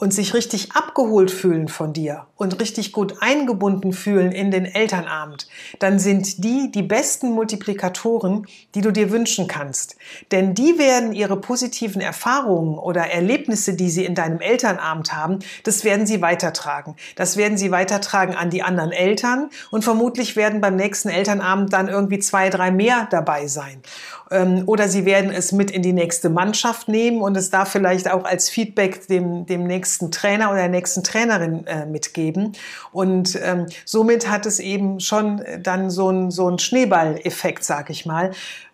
und 0.01 0.11
sich 0.11 0.33
richtig 0.33 0.71
abgeholt 0.71 1.29
fühlen 1.29 1.67
von 1.67 1.93
dir 1.93 2.25
und 2.41 2.59
richtig 2.59 2.91
gut 2.91 3.21
eingebunden 3.21 3.93
fühlen 3.93 4.31
in 4.31 4.49
den 4.49 4.65
Elternabend, 4.65 5.47
dann 5.77 5.99
sind 5.99 6.43
die 6.43 6.71
die 6.71 6.81
besten 6.81 7.33
Multiplikatoren, 7.33 8.47
die 8.73 8.81
du 8.81 8.89
dir 8.89 9.11
wünschen 9.11 9.47
kannst. 9.47 9.95
Denn 10.31 10.55
die 10.55 10.79
werden 10.79 11.13
ihre 11.13 11.39
positiven 11.39 12.01
Erfahrungen 12.01 12.79
oder 12.79 13.11
Erlebnisse, 13.11 13.75
die 13.75 13.91
sie 13.91 14.05
in 14.05 14.15
deinem 14.15 14.41
Elternabend 14.41 15.13
haben, 15.13 15.37
das 15.63 15.83
werden 15.83 16.07
sie 16.07 16.23
weitertragen. 16.23 16.95
Das 17.15 17.37
werden 17.37 17.59
sie 17.59 17.69
weitertragen 17.69 18.33
an 18.33 18.49
die 18.49 18.63
anderen 18.63 18.91
Eltern 18.91 19.51
und 19.69 19.83
vermutlich 19.83 20.35
werden 20.35 20.61
beim 20.61 20.75
nächsten 20.75 21.09
Elternabend 21.09 21.71
dann 21.71 21.89
irgendwie 21.89 22.17
zwei, 22.17 22.49
drei 22.49 22.71
mehr 22.71 23.07
dabei 23.11 23.45
sein. 23.45 23.83
Ähm, 24.31 24.63
oder 24.65 24.87
sie 24.87 25.05
werden 25.05 25.29
es 25.29 25.51
mit 25.51 25.69
in 25.69 25.83
die 25.83 25.93
nächste 25.93 26.29
Mannschaft 26.29 26.87
nehmen 26.87 27.21
und 27.21 27.35
es 27.35 27.49
da 27.49 27.65
vielleicht 27.65 28.09
auch 28.09 28.23
als 28.23 28.49
Feedback 28.49 29.07
dem, 29.07 29.45
dem 29.45 29.65
nächsten 29.65 30.09
Trainer 30.09 30.49
oder 30.49 30.61
der 30.61 30.69
nächsten 30.69 31.03
Trainerin 31.03 31.67
äh, 31.67 31.85
mitgeben. 32.31 32.53
Und 32.91 33.39
ähm, 33.41 33.67
somit 33.85 34.29
hat 34.29 34.45
es 34.45 34.59
eben 34.59 34.99
schon 34.99 35.41
dann 35.61 35.89
so 35.89 36.09
ein, 36.09 36.31
so 36.31 36.49
ein 36.49 36.59
Schneeballeffekt, 36.59 37.63
sag 37.63 37.89
ich 37.89 38.05
mal, 38.05 38.31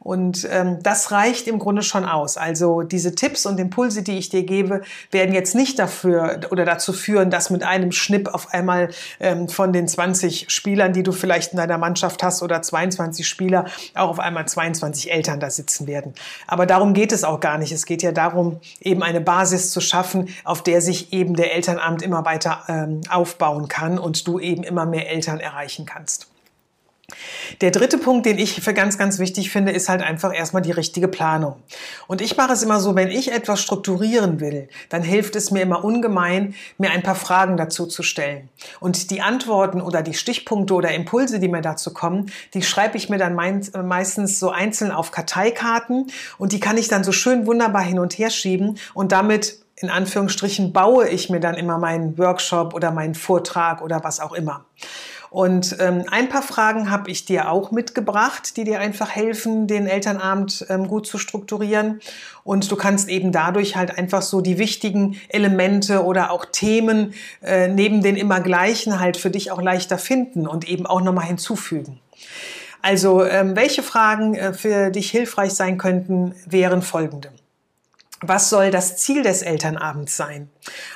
und 0.08 0.48
ähm, 0.50 0.82
das 0.84 1.12
reicht 1.12 1.50
im 1.50 1.60
Grunde 1.60 1.84
schon 1.84 2.06
aus. 2.06 2.38
Also 2.38 2.82
diese 2.82 3.14
Tipps 3.14 3.46
und 3.46 3.60
Impulse, 3.60 4.04
die 4.04 4.18
ich 4.18 4.30
dir 4.30 4.44
gebe, 4.44 4.84
werden 5.12 5.36
jetzt 5.36 5.54
nicht 5.54 5.78
dafür 5.80 6.40
oder 6.50 6.64
dazu 6.64 6.94
führen, 6.94 7.30
dass 7.30 7.50
mit 7.50 7.62
einem 7.62 7.92
Schnipp 7.92 8.34
auf 8.34 8.54
einmal 8.54 8.90
ähm, 9.20 9.50
von 9.50 9.74
den 9.74 9.86
20 9.86 10.50
Spielern, 10.50 10.94
die 10.94 11.04
du 11.04 11.12
vielleicht 11.12 11.52
in 11.52 11.58
deiner 11.58 11.78
Mannschaft 11.78 12.24
hast, 12.24 12.42
oder 12.42 12.62
22 12.62 13.28
Spieler, 13.28 13.66
auch 13.96 14.12
auf 14.12 14.20
einmal 14.20 14.48
22 14.48 15.12
Eltern 15.12 15.42
da 15.42 15.50
sitzen 15.50 15.88
werden. 15.88 16.14
Aber 16.48 16.66
darum 16.66 16.94
geht 16.94 17.12
es 17.12 17.26
auch 17.26 17.42
gar 17.42 17.58
nicht. 17.58 17.74
Es 17.74 17.86
geht 17.86 18.02
ja 18.02 18.14
darum, 18.14 18.62
eben 18.80 19.04
eine 19.04 19.20
Basis 19.20 19.72
zu 19.72 19.82
schaffen, 19.82 20.30
auf 20.46 20.64
der 20.64 20.80
sich 20.80 21.12
eben 21.12 21.36
der 21.36 21.54
Elternamt 21.54 22.02
immer 22.02 22.24
weiter 22.24 22.64
ähm, 22.70 23.02
aufbauen 23.10 23.68
kann 23.68 24.00
und 24.00 24.26
du 24.26 24.40
eben 24.40 24.64
immer 24.64 24.86
mehr 24.86 25.12
Eltern 25.12 25.42
erreichen 25.42 25.86
kannst. 25.86 26.30
Der 27.62 27.72
dritte 27.72 27.98
Punkt, 27.98 28.26
den 28.26 28.38
ich 28.38 28.62
für 28.62 28.74
ganz, 28.74 28.98
ganz 28.98 29.18
wichtig 29.18 29.50
finde, 29.50 29.72
ist 29.72 29.88
halt 29.88 30.02
einfach 30.02 30.36
erstmal 30.36 30.62
die 30.62 30.74
richtige 30.74 31.08
Planung. 31.08 31.56
Und 32.08 32.20
ich 32.20 32.36
mache 32.36 32.52
es 32.52 32.64
immer 32.64 32.82
so, 32.82 32.96
wenn 32.96 33.10
ich 33.10 33.32
etwas 33.32 33.62
strukturieren 33.62 34.42
will, 34.42 34.68
dann 34.90 35.04
hilft 35.04 35.38
es 35.38 35.50
mir 35.50 35.62
immer 35.62 35.86
ungemein, 35.86 36.54
mir 36.78 36.92
ein 36.92 37.04
paar 37.04 37.16
Fragen 37.16 37.56
dazu 37.56 37.86
zu 37.86 38.04
stellen. 38.04 38.50
Und 38.82 39.10
die 39.10 39.22
Antworten 39.22 39.80
oder 39.80 40.02
die 40.02 40.16
Stichpunkte 40.16 40.74
oder 40.74 40.94
Impulse, 40.94 41.40
die 41.40 41.48
mir 41.48 41.62
dazu 41.62 41.94
kommen, 41.94 42.30
die 42.54 42.62
schreibe 42.62 42.98
ich 42.98 43.08
mir 43.08 43.18
dann 43.18 43.36
meistens 43.36 44.38
so 44.38 44.50
einzeln 44.50 44.92
auf 44.92 45.12
Karteikarten 45.12 46.08
und 46.38 46.52
die 46.52 46.60
kann 46.60 46.78
ich 46.78 46.90
dann 46.90 47.06
so 47.06 47.14
schön 47.14 47.48
wunderbar 47.48 47.84
hin 47.84 48.00
und 48.00 48.18
her 48.18 48.30
schieben 48.30 48.78
und 48.94 49.14
damit 49.14 49.60
in 49.80 49.90
Anführungsstrichen 49.90 50.74
baue 50.74 51.08
ich 51.08 51.30
mir 51.30 51.40
dann 51.40 51.56
immer 51.56 51.78
meinen 51.78 52.18
Workshop 52.18 52.74
oder 52.74 52.92
meinen 52.92 53.16
Vortrag 53.16 53.82
oder 53.82 54.04
was 54.04 54.20
auch 54.20 54.34
immer. 54.34 54.66
Und 55.30 55.76
ähm, 55.80 56.06
ein 56.10 56.30
paar 56.30 56.42
Fragen 56.42 56.90
habe 56.90 57.12
ich 57.12 57.26
dir 57.26 57.52
auch 57.52 57.72
mitgebracht, 57.72 58.56
die 58.58 58.64
dir 58.64 58.80
einfach 58.80 59.10
helfen, 59.10 59.68
den 59.68 59.88
Elternabend 59.88 60.66
ähm, 60.70 60.88
gut 60.88 61.08
zu 61.08 61.18
strukturieren. 61.18 62.00
Und 62.44 62.72
du 62.72 62.76
kannst 62.76 63.10
eben 63.10 63.32
dadurch 63.32 63.76
halt 63.76 63.98
einfach 63.98 64.22
so 64.22 64.42
die 64.42 64.58
wichtigen 64.58 65.20
Elemente 65.30 66.04
oder 66.04 66.32
auch 66.32 66.46
Themen 66.46 67.14
äh, 67.44 67.68
neben 67.68 68.02
den 68.02 68.16
immer 68.16 68.40
gleichen 68.40 69.00
halt 69.00 69.18
für 69.18 69.30
dich 69.30 69.52
auch 69.52 69.62
leichter 69.62 69.98
finden 69.98 70.48
und 70.48 70.68
eben 70.70 70.86
auch 70.86 71.02
nochmal 71.02 71.26
hinzufügen. 71.26 72.00
Also 72.82 73.26
ähm, 73.26 73.56
welche 73.56 73.84
Fragen 73.84 74.36
äh, 74.36 74.54
für 74.54 74.92
dich 74.92 75.12
hilfreich 75.12 75.54
sein 75.54 75.78
könnten, 75.78 76.36
wären 76.46 76.82
folgende 76.82 77.32
was 78.22 78.50
soll 78.50 78.72
das 78.72 78.98
Ziel 78.98 79.22
des 79.22 79.42
Elternabends 79.42 80.18
sein? 80.18 80.50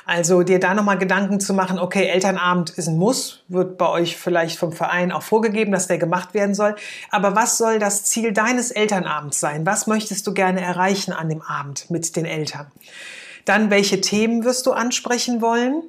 Also 0.06 0.42
dir 0.42 0.58
da 0.58 0.74
nochmal 0.74 0.98
Gedanken 0.98 1.38
zu 1.38 1.54
machen, 1.54 1.78
okay, 1.78 2.06
Elternabend 2.06 2.70
ist 2.70 2.88
ein 2.88 2.98
Muss, 2.98 3.44
wird 3.48 3.78
bei 3.78 3.88
euch 3.88 4.16
vielleicht 4.16 4.58
vom 4.58 4.72
Verein 4.72 5.12
auch 5.12 5.22
vorgegeben, 5.22 5.72
dass 5.72 5.86
der 5.86 5.98
gemacht 5.98 6.34
werden 6.34 6.54
soll. 6.54 6.74
Aber 7.10 7.36
was 7.36 7.58
soll 7.58 7.78
das 7.78 8.04
Ziel 8.04 8.32
deines 8.32 8.70
Elternabends 8.70 9.38
sein? 9.38 9.64
Was 9.64 9.86
möchtest 9.86 10.26
du 10.26 10.34
gerne 10.34 10.60
erreichen 10.60 11.12
an 11.12 11.28
dem 11.28 11.42
Abend 11.42 11.90
mit 11.90 12.16
den 12.16 12.24
Eltern? 12.24 12.66
Dann, 13.44 13.70
welche 13.70 14.00
Themen 14.00 14.44
wirst 14.44 14.66
du 14.66 14.72
ansprechen 14.72 15.40
wollen? 15.40 15.82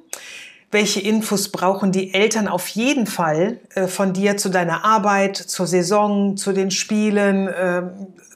welche 0.70 0.98
Infos 0.98 1.50
brauchen 1.50 1.92
die 1.92 2.12
Eltern 2.12 2.48
auf 2.48 2.66
jeden 2.66 3.06
Fall 3.06 3.60
äh, 3.76 3.86
von 3.86 4.12
dir 4.12 4.36
zu 4.36 4.48
deiner 4.48 4.84
Arbeit, 4.84 5.36
zur 5.36 5.68
Saison, 5.68 6.36
zu 6.36 6.52
den 6.52 6.72
Spielen, 6.72 7.46
äh, 7.46 7.82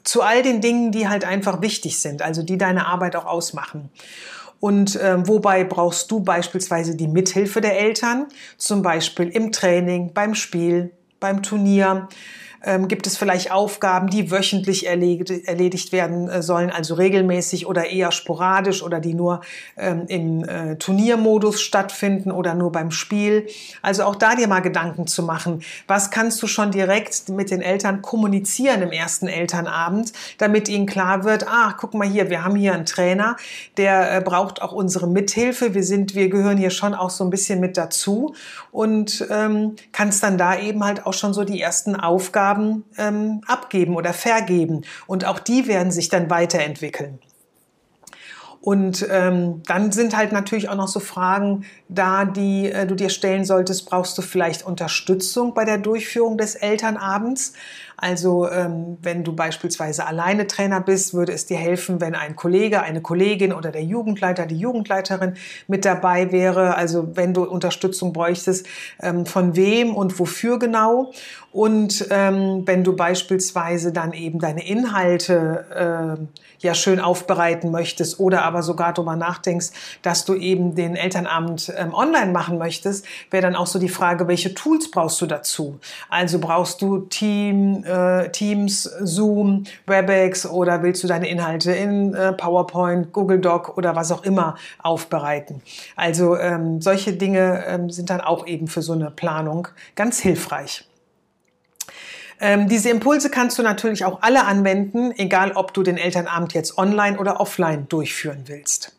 zu 0.04 0.22
all 0.22 0.42
den 0.42 0.60
Dingen, 0.60 0.92
die 0.92 1.08
halt 1.08 1.24
einfach 1.24 1.60
wichtig 1.62 1.98
sind, 1.98 2.22
also 2.22 2.42
die 2.42 2.58
deine 2.58 2.86
Arbeit 2.86 3.16
auch 3.16 3.26
ausmachen. 3.26 3.90
Und 4.60 4.96
äh, 4.96 5.26
wobei 5.26 5.64
brauchst 5.64 6.10
du 6.10 6.20
beispielsweise 6.20 6.96
die 6.96 7.08
Mithilfe 7.08 7.60
der 7.60 7.78
Eltern, 7.78 8.26
zum 8.56 8.82
Beispiel 8.82 9.28
im 9.28 9.52
Training, 9.52 10.12
beim 10.12 10.34
Spiel, 10.34 10.90
beim 11.20 11.42
Turnier 11.42 12.08
ähm, 12.64 12.88
gibt 12.88 13.06
es 13.06 13.16
vielleicht 13.16 13.52
Aufgaben, 13.52 14.08
die 14.08 14.30
wöchentlich 14.30 14.86
erledigt, 14.86 15.46
erledigt 15.46 15.92
werden 15.92 16.28
äh, 16.28 16.42
sollen, 16.42 16.70
also 16.70 16.94
regelmäßig 16.94 17.66
oder 17.66 17.90
eher 17.90 18.10
sporadisch 18.10 18.82
oder 18.82 19.00
die 19.00 19.14
nur 19.14 19.42
ähm, 19.76 20.04
im 20.08 20.44
äh, 20.44 20.76
Turniermodus 20.76 21.60
stattfinden 21.60 22.30
oder 22.30 22.54
nur 22.54 22.72
beim 22.72 22.90
Spiel. 22.90 23.46
Also 23.82 24.04
auch 24.04 24.16
da 24.16 24.34
dir 24.34 24.48
mal 24.48 24.60
Gedanken 24.60 25.06
zu 25.06 25.22
machen. 25.22 25.62
Was 25.86 26.10
kannst 26.10 26.42
du 26.42 26.46
schon 26.46 26.70
direkt 26.70 27.28
mit 27.28 27.50
den 27.50 27.62
Eltern 27.62 28.02
kommunizieren 28.02 28.82
im 28.82 28.92
ersten 28.92 29.28
Elternabend, 29.28 30.12
damit 30.38 30.68
ihnen 30.68 30.86
klar 30.86 31.24
wird, 31.24 31.46
ah, 31.48 31.74
guck 31.78 31.94
mal 31.94 32.08
hier, 32.08 32.30
wir 32.30 32.44
haben 32.44 32.56
hier 32.56 32.74
einen 32.74 32.86
Trainer, 32.86 33.36
der 33.76 34.16
äh, 34.16 34.20
braucht 34.20 34.62
auch 34.62 34.72
unsere 34.72 35.06
Mithilfe. 35.06 35.74
Wir 35.74 35.84
sind, 35.84 36.14
wir 36.14 36.28
gehören 36.28 36.58
hier 36.58 36.70
schon 36.70 36.94
auch 36.94 37.10
so 37.10 37.24
ein 37.24 37.30
bisschen 37.30 37.60
mit 37.60 37.76
dazu 37.76 38.34
und 38.72 39.26
ähm, 39.30 39.76
kannst 39.92 40.22
dann 40.22 40.38
da 40.38 40.58
eben 40.58 40.84
halt 40.84 41.06
auch 41.06 41.14
schon 41.14 41.32
so 41.32 41.44
die 41.44 41.60
ersten 41.60 41.94
Aufgaben 41.94 42.47
Aufgaben 42.48 42.84
ähm, 42.96 43.40
abgeben 43.46 43.96
oder 43.96 44.12
vergeben. 44.12 44.82
Und 45.06 45.24
auch 45.24 45.38
die 45.38 45.66
werden 45.66 45.92
sich 45.92 46.08
dann 46.08 46.30
weiterentwickeln. 46.30 47.18
Und 48.60 49.06
ähm, 49.10 49.62
dann 49.66 49.92
sind 49.92 50.16
halt 50.16 50.32
natürlich 50.32 50.68
auch 50.68 50.74
noch 50.74 50.88
so 50.88 50.98
Fragen 50.98 51.64
da, 51.88 52.24
die 52.24 52.70
äh, 52.70 52.86
du 52.86 52.96
dir 52.96 53.08
stellen 53.08 53.44
solltest. 53.44 53.88
Brauchst 53.88 54.18
du 54.18 54.22
vielleicht 54.22 54.64
Unterstützung 54.64 55.54
bei 55.54 55.64
der 55.64 55.78
Durchführung 55.78 56.36
des 56.36 56.54
Elternabends? 56.54 57.52
Also 58.00 58.48
ähm, 58.48 58.96
wenn 59.02 59.24
du 59.24 59.34
beispielsweise 59.34 60.06
alleine 60.06 60.46
Trainer 60.46 60.80
bist, 60.80 61.14
würde 61.14 61.32
es 61.32 61.46
dir 61.46 61.56
helfen, 61.56 62.00
wenn 62.00 62.14
ein 62.14 62.36
Kollege, 62.36 62.80
eine 62.80 63.02
Kollegin 63.02 63.52
oder 63.52 63.72
der 63.72 63.82
Jugendleiter, 63.82 64.46
die 64.46 64.56
Jugendleiterin 64.56 65.34
mit 65.66 65.84
dabei 65.84 66.30
wäre. 66.30 66.76
Also 66.76 67.16
wenn 67.16 67.34
du 67.34 67.42
Unterstützung 67.42 68.12
bräuchtest, 68.12 68.66
ähm, 69.02 69.26
von 69.26 69.56
wem 69.56 69.96
und 69.96 70.16
wofür 70.20 70.60
genau. 70.60 71.12
Und 71.50 72.06
ähm, 72.10 72.62
wenn 72.66 72.84
du 72.84 72.94
beispielsweise 72.94 73.92
dann 73.92 74.12
eben 74.12 74.38
deine 74.38 74.64
Inhalte 74.64 75.66
äh, 76.20 76.64
ja 76.64 76.74
schön 76.74 77.00
aufbereiten 77.00 77.70
möchtest 77.70 78.20
oder 78.20 78.42
aber 78.44 78.62
sogar 78.62 78.92
darüber 78.92 79.16
nachdenkst, 79.16 79.68
dass 80.02 80.24
du 80.24 80.34
eben 80.34 80.74
den 80.74 80.94
Elternabend 80.94 81.72
ähm, 81.76 81.94
online 81.94 82.32
machen 82.32 82.58
möchtest, 82.58 83.06
wäre 83.30 83.42
dann 83.42 83.56
auch 83.56 83.66
so 83.66 83.78
die 83.78 83.88
Frage, 83.88 84.28
welche 84.28 84.54
Tools 84.54 84.90
brauchst 84.90 85.20
du 85.20 85.26
dazu? 85.26 85.80
Also 86.08 86.38
brauchst 86.38 86.82
du 86.82 87.00
Team, 87.00 87.82
äh, 87.88 88.30
Teams, 88.30 88.82
Zoom, 88.82 89.64
WebEx 89.86 90.46
oder 90.46 90.82
willst 90.82 91.02
du 91.02 91.08
deine 91.08 91.28
Inhalte 91.28 91.72
in 91.72 92.14
äh, 92.14 92.32
PowerPoint, 92.32 93.12
Google 93.12 93.40
Doc 93.40 93.76
oder 93.76 93.96
was 93.96 94.12
auch 94.12 94.22
immer 94.22 94.56
aufbereiten? 94.82 95.62
Also 95.96 96.36
ähm, 96.36 96.80
solche 96.80 97.14
Dinge 97.14 97.64
ähm, 97.66 97.90
sind 97.90 98.10
dann 98.10 98.20
auch 98.20 98.46
eben 98.46 98.68
für 98.68 98.82
so 98.82 98.92
eine 98.92 99.10
Planung 99.10 99.68
ganz 99.94 100.20
hilfreich. 100.20 100.88
Ähm, 102.40 102.68
diese 102.68 102.90
Impulse 102.90 103.30
kannst 103.30 103.58
du 103.58 103.62
natürlich 103.62 104.04
auch 104.04 104.22
alle 104.22 104.44
anwenden, 104.44 105.12
egal 105.16 105.52
ob 105.52 105.74
du 105.74 105.82
den 105.82 105.96
Elternabend 105.96 106.54
jetzt 106.54 106.78
online 106.78 107.18
oder 107.18 107.40
offline 107.40 107.88
durchführen 107.88 108.44
willst. 108.46 108.94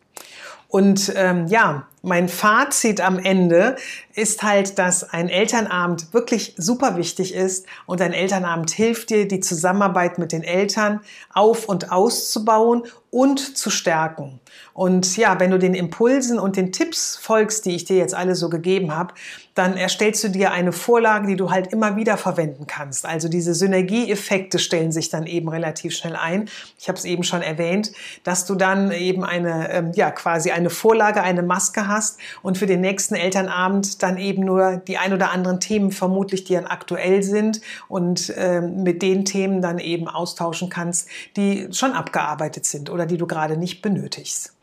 Und 0.67 1.13
ähm, 1.15 1.47
ja, 1.47 1.88
mein 2.01 2.29
Fazit 2.29 3.01
am 3.01 3.19
Ende 3.19 3.75
ist 4.13 4.43
halt, 4.43 4.77
dass 4.79 5.03
ein 5.03 5.29
Elternabend 5.29 6.13
wirklich 6.13 6.55
super 6.57 6.97
wichtig 6.97 7.33
ist 7.33 7.65
und 7.85 8.01
ein 8.01 8.13
Elternabend 8.13 8.71
hilft 8.71 9.09
dir, 9.09 9.27
die 9.27 9.39
Zusammenarbeit 9.39 10.17
mit 10.17 10.31
den 10.31 10.43
Eltern 10.43 11.01
auf 11.33 11.65
und 11.65 11.91
auszubauen 11.91 12.83
und 13.12 13.57
zu 13.57 13.69
stärken. 13.69 14.39
Und 14.73 15.17
ja, 15.17 15.39
wenn 15.39 15.51
du 15.51 15.59
den 15.59 15.73
Impulsen 15.73 16.39
und 16.39 16.55
den 16.55 16.71
Tipps 16.71 17.17
folgst, 17.17 17.65
die 17.65 17.75
ich 17.75 17.85
dir 17.85 17.97
jetzt 17.97 18.13
alle 18.13 18.35
so 18.35 18.49
gegeben 18.49 18.95
habe, 18.95 19.13
dann 19.53 19.75
erstellst 19.75 20.23
du 20.23 20.29
dir 20.29 20.51
eine 20.51 20.71
Vorlage, 20.71 21.27
die 21.27 21.35
du 21.35 21.51
halt 21.51 21.73
immer 21.73 21.97
wieder 21.97 22.15
verwenden 22.15 22.65
kannst. 22.65 23.05
Also 23.05 23.27
diese 23.27 23.53
Synergieeffekte 23.53 24.57
stellen 24.57 24.93
sich 24.93 25.09
dann 25.09 25.25
eben 25.25 25.49
relativ 25.49 25.93
schnell 25.95 26.15
ein. 26.15 26.49
Ich 26.77 26.88
habe 26.88 26.97
es 26.97 27.03
eben 27.03 27.23
schon 27.23 27.41
erwähnt, 27.41 27.91
dass 28.23 28.45
du 28.45 28.55
dann 28.55 28.91
eben 28.91 29.25
eine, 29.25 29.69
ähm, 29.71 29.91
ja, 29.95 30.12
quasi 30.12 30.51
eine 30.51 30.69
Vorlage, 30.69 31.21
eine 31.23 31.43
Maske 31.43 31.88
hast 31.89 32.19
und 32.41 32.58
für 32.58 32.65
den 32.65 32.82
nächsten 32.82 33.15
Elternabend 33.15 34.02
dann 34.02 34.17
eben 34.17 34.45
nur 34.45 34.78
die 34.78 34.97
ein 34.97 35.13
oder 35.13 35.32
anderen 35.32 35.60
Themen 35.60 35.91
vermutlich, 35.91 36.45
die 36.45 36.54
dann 36.54 36.65
aktuell 36.65 37.21
sind 37.23 37.60
und 37.89 38.34
ähm, 38.38 38.84
mit 38.84 39.02
den 39.02 39.25
Themen 39.25 39.62
dann 39.62 39.80
eben 39.80 40.08
austauschen 40.08 40.69
kannst, 40.69 41.10
die 41.36 41.67
schon 41.71 41.91
abgearbeitet 41.91 42.65
sind 42.65 42.89
oder 42.89 43.06
die 43.06 43.17
du 43.17 43.28
gerade 43.28 43.58
nicht 43.58 43.82
benötigst. 43.82 44.54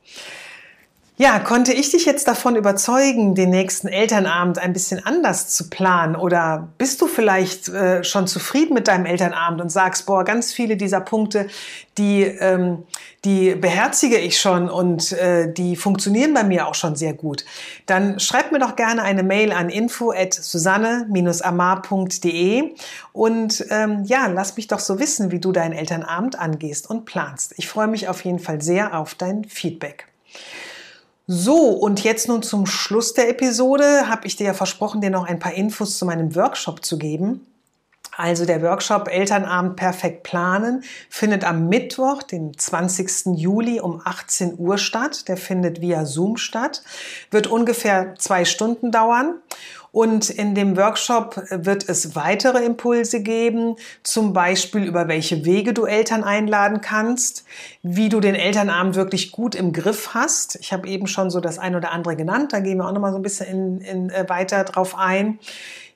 Ja, 1.18 1.38
konnte 1.38 1.72
ich 1.72 1.92
dich 1.92 2.04
jetzt 2.04 2.28
davon 2.28 2.56
überzeugen, 2.56 3.34
den 3.34 3.48
nächsten 3.48 3.88
Elternabend 3.88 4.58
ein 4.58 4.74
bisschen 4.74 5.02
anders 5.06 5.48
zu 5.48 5.70
planen? 5.70 6.14
Oder 6.14 6.68
bist 6.76 7.00
du 7.00 7.06
vielleicht 7.06 7.70
äh, 7.70 8.04
schon 8.04 8.26
zufrieden 8.26 8.74
mit 8.74 8.86
deinem 8.86 9.06
Elternabend 9.06 9.62
und 9.62 9.70
sagst, 9.70 10.04
boah, 10.04 10.24
ganz 10.24 10.52
viele 10.52 10.76
dieser 10.76 11.00
Punkte, 11.00 11.48
die, 11.96 12.24
ähm, 12.24 12.82
die 13.24 13.54
beherzige 13.54 14.18
ich 14.18 14.38
schon 14.38 14.68
und 14.68 15.12
äh, 15.12 15.50
die 15.50 15.76
funktionieren 15.76 16.34
bei 16.34 16.44
mir 16.44 16.66
auch 16.66 16.74
schon 16.74 16.96
sehr 16.96 17.14
gut? 17.14 17.46
Dann 17.86 18.20
schreib 18.20 18.52
mir 18.52 18.58
doch 18.58 18.76
gerne 18.76 19.00
eine 19.00 19.22
Mail 19.22 19.52
an 19.52 19.70
info 19.70 20.12
at 20.12 20.34
susanne-amar.de 20.34 22.74
und 23.14 23.64
ähm, 23.70 24.04
ja, 24.04 24.26
lass 24.26 24.54
mich 24.58 24.66
doch 24.66 24.80
so 24.80 24.98
wissen, 24.98 25.30
wie 25.30 25.40
du 25.40 25.52
deinen 25.52 25.72
Elternabend 25.72 26.38
angehst 26.38 26.90
und 26.90 27.06
planst. 27.06 27.54
Ich 27.56 27.68
freue 27.68 27.88
mich 27.88 28.06
auf 28.06 28.22
jeden 28.22 28.38
Fall 28.38 28.60
sehr 28.60 28.98
auf 28.98 29.14
dein 29.14 29.46
Feedback. 29.46 30.08
So, 31.28 31.70
und 31.70 32.04
jetzt 32.04 32.28
nun 32.28 32.44
zum 32.44 32.66
Schluss 32.66 33.12
der 33.12 33.28
Episode 33.28 34.08
habe 34.08 34.28
ich 34.28 34.36
dir 34.36 34.46
ja 34.46 34.54
versprochen, 34.54 35.00
dir 35.00 35.10
noch 35.10 35.26
ein 35.26 35.40
paar 35.40 35.54
Infos 35.54 35.98
zu 35.98 36.06
meinem 36.06 36.36
Workshop 36.36 36.84
zu 36.84 36.98
geben. 36.98 37.44
Also 38.16 38.46
der 38.46 38.62
Workshop 38.62 39.08
Elternabend 39.08 39.76
perfekt 39.76 40.22
planen 40.22 40.84
findet 41.10 41.44
am 41.44 41.68
Mittwoch, 41.68 42.22
den 42.22 42.56
20. 42.56 43.36
Juli 43.36 43.80
um 43.80 44.00
18 44.04 44.58
Uhr 44.58 44.78
statt. 44.78 45.28
Der 45.28 45.36
findet 45.36 45.80
via 45.80 46.06
Zoom 46.06 46.36
statt, 46.36 46.82
wird 47.32 47.48
ungefähr 47.48 48.14
zwei 48.16 48.44
Stunden 48.44 48.92
dauern. 48.92 49.34
Und 49.96 50.28
in 50.28 50.54
dem 50.54 50.76
Workshop 50.76 51.42
wird 51.48 51.88
es 51.88 52.14
weitere 52.14 52.62
Impulse 52.62 53.22
geben, 53.22 53.76
zum 54.02 54.34
Beispiel 54.34 54.84
über 54.84 55.08
welche 55.08 55.46
Wege 55.46 55.72
du 55.72 55.86
Eltern 55.86 56.22
einladen 56.22 56.82
kannst, 56.82 57.46
wie 57.82 58.10
du 58.10 58.20
den 58.20 58.34
Elternabend 58.34 58.94
wirklich 58.94 59.32
gut 59.32 59.54
im 59.54 59.72
Griff 59.72 60.10
hast. 60.12 60.56
Ich 60.56 60.74
habe 60.74 60.86
eben 60.86 61.06
schon 61.06 61.30
so 61.30 61.40
das 61.40 61.58
ein 61.58 61.74
oder 61.74 61.92
andere 61.92 62.14
genannt, 62.14 62.52
da 62.52 62.60
gehen 62.60 62.76
wir 62.76 62.86
auch 62.86 62.92
noch 62.92 63.00
mal 63.00 63.10
so 63.10 63.16
ein 63.16 63.22
bisschen 63.22 63.46
in, 63.46 63.80
in, 63.80 64.10
äh, 64.10 64.28
weiter 64.28 64.64
drauf 64.64 64.98
ein. 64.98 65.38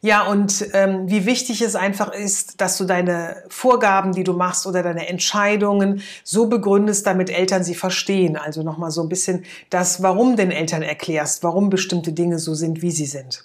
Ja, 0.02 0.26
und 0.26 0.66
ähm, 0.72 1.10
wie 1.10 1.26
wichtig 1.26 1.60
es 1.60 1.76
einfach 1.76 2.10
ist, 2.10 2.62
dass 2.62 2.78
du 2.78 2.84
deine 2.84 3.36
Vorgaben, 3.50 4.12
die 4.12 4.24
du 4.24 4.32
machst 4.32 4.66
oder 4.66 4.82
deine 4.82 5.08
Entscheidungen 5.08 6.02
so 6.24 6.46
begründest, 6.46 7.06
damit 7.06 7.28
Eltern 7.28 7.64
sie 7.64 7.74
verstehen. 7.74 8.38
Also 8.38 8.62
nochmal 8.62 8.92
so 8.92 9.02
ein 9.02 9.10
bisschen 9.10 9.44
das, 9.68 10.02
warum 10.02 10.36
den 10.36 10.52
Eltern 10.52 10.80
erklärst, 10.80 11.44
warum 11.44 11.68
bestimmte 11.68 12.12
Dinge 12.12 12.38
so 12.38 12.54
sind, 12.54 12.80
wie 12.80 12.90
sie 12.90 13.04
sind. 13.04 13.44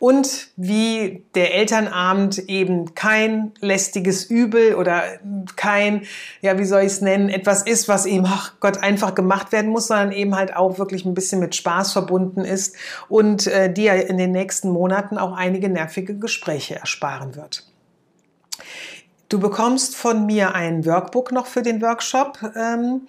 Und 0.00 0.48
wie 0.56 1.24
der 1.36 1.54
Elternabend 1.54 2.48
eben 2.48 2.96
kein 2.96 3.52
lästiges 3.60 4.24
Übel 4.24 4.74
oder 4.74 5.04
kein, 5.54 6.02
ja, 6.40 6.58
wie 6.58 6.64
soll 6.64 6.80
ich 6.80 6.88
es 6.88 7.00
nennen, 7.00 7.28
etwas 7.28 7.62
ist, 7.62 7.86
was 7.86 8.06
eben, 8.06 8.26
ach 8.26 8.54
Gott, 8.58 8.78
einfach 8.78 9.14
gemacht 9.14 9.52
werden 9.52 9.70
muss, 9.70 9.86
sondern 9.86 10.10
eben 10.10 10.34
halt 10.34 10.56
auch 10.56 10.78
wirklich 10.80 11.04
ein 11.04 11.14
bisschen 11.14 11.38
mit 11.38 11.54
Spaß 11.54 11.92
verbunden 11.92 12.40
ist 12.40 12.74
und 13.08 13.46
äh, 13.46 13.72
dir 13.72 14.08
in 14.08 14.18
den 14.18 14.32
nächsten 14.32 14.70
Monaten 14.70 15.16
auch 15.18 15.36
einige 15.36 15.68
nervige 15.92 16.18
Gespräche 16.18 16.76
ersparen 16.76 17.36
wird. 17.36 17.66
Du 19.28 19.38
bekommst 19.38 19.94
von 19.94 20.24
mir 20.26 20.54
ein 20.54 20.86
Workbook 20.86 21.32
noch 21.32 21.46
für 21.46 21.62
den 21.62 21.82
Workshop. 21.82 22.38
Ähm, 22.56 23.02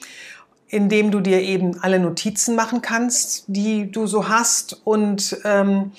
in 0.67 0.89
dem 0.89 1.12
du 1.12 1.19
dir 1.19 1.39
eben 1.39 1.84
alle 1.84 2.00
Notizen 2.00 2.56
machen 2.56 2.82
kannst, 2.82 3.43
die 3.46 3.91
du 3.91 4.08
so 4.08 4.28
hast 4.28 4.82
und 4.88 5.38
ähm, 5.43 5.91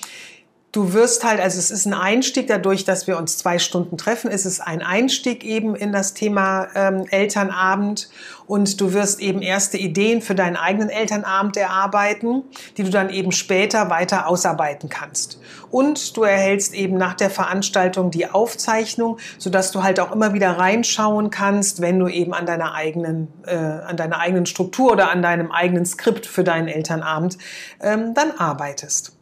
du 0.75 0.91
wirst 0.91 1.23
halt, 1.23 1.39
also 1.39 1.57
es 1.57 1.71
ist 1.71 1.85
ein 1.85 1.93
Einstieg 1.93 2.47
dadurch, 2.47 2.83
dass 2.83 3.07
wir 3.07 3.17
uns 3.17 3.37
zwei 3.37 3.59
Stunden 3.59 3.97
treffen, 3.97 4.29
ist 4.29 4.45
es 4.45 4.59
ein 4.59 4.81
Einstieg 4.81 5.45
eben 5.45 5.73
in 5.75 5.93
das 5.93 6.13
Thema 6.13 6.67
ähm, 6.75 7.05
Elternabend. 7.09 8.09
Und 8.45 8.79
du 8.79 8.93
wirst 8.93 9.21
eben 9.21 9.41
erste 9.41 9.77
Ideen 9.77 10.21
für 10.21 10.35
deinen 10.35 10.55
eigenen 10.55 10.89
Elternabend 10.89 11.57
erarbeiten, 11.57 12.43
die 12.77 12.83
du 12.83 12.91
dann 12.91 13.09
eben 13.09 13.31
später 13.31 13.89
weiter 13.89 14.27
ausarbeiten 14.27 14.87
kannst. 14.87 15.39
Und 15.71 16.15
du 16.15 16.23
erhältst 16.23 16.75
eben 16.75 16.97
nach 16.97 17.15
der 17.15 17.31
Veranstaltung 17.31 18.11
die 18.11 18.29
Aufzeichnung, 18.29 19.17
sodass 19.39 19.71
du 19.71 19.81
halt 19.81 19.99
auch 19.99 20.11
immer 20.11 20.33
wieder 20.33 20.51
reinschauen 20.51 21.31
kannst, 21.31 21.81
wenn 21.81 21.97
du 21.97 22.07
eben 22.07 22.33
an 22.33 22.45
deiner 22.45 22.75
eigenen, 22.75 23.29
äh, 23.47 23.55
an 23.55 23.97
deiner 23.97 24.19
eigenen 24.19 24.45
Struktur 24.45 24.91
oder 24.91 25.09
an 25.09 25.23
deinem 25.23 25.51
eigenen 25.51 25.85
Skript 25.85 26.27
für 26.27 26.43
deinen 26.43 26.67
Elternabend 26.67 27.37
ähm, 27.81 28.13
dann 28.13 28.31
arbeitest 28.37 29.14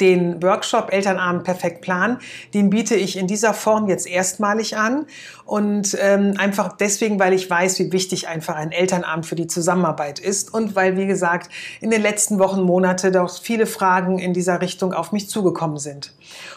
den 0.00 0.42
Workshop 0.42 0.92
Elternabend 0.92 1.44
perfekt 1.44 1.80
planen, 1.80 2.18
den 2.54 2.70
biete 2.70 2.94
ich 2.94 3.16
in 3.16 3.26
dieser 3.26 3.54
Form 3.54 3.88
jetzt 3.88 4.06
erstmalig 4.06 4.76
an 4.76 5.06
und 5.44 5.96
ähm, 6.00 6.34
einfach 6.38 6.76
deswegen, 6.76 7.18
weil 7.18 7.32
ich 7.32 7.48
weiß, 7.48 7.78
wie 7.78 7.92
wichtig 7.92 8.28
einfach 8.28 8.56
ein 8.56 8.72
Elternabend 8.72 9.26
für 9.26 9.36
die 9.36 9.46
Zusammenarbeit 9.46 10.18
ist 10.18 10.52
und 10.52 10.74
weil, 10.74 10.96
wie 10.96 11.06
gesagt, 11.06 11.50
in 11.80 11.90
den 11.90 12.02
letzten 12.02 12.38
Wochen, 12.38 12.62
Monate 12.62 13.10
doch 13.12 13.30
viele 13.40 13.66
Fragen 13.66 14.18
in 14.18 14.32
dieser 14.32 14.60
Richtung 14.60 14.92
auf 14.92 15.12
mich 15.12 15.28
zugekommen 15.28 15.78
sind. 15.78 16.12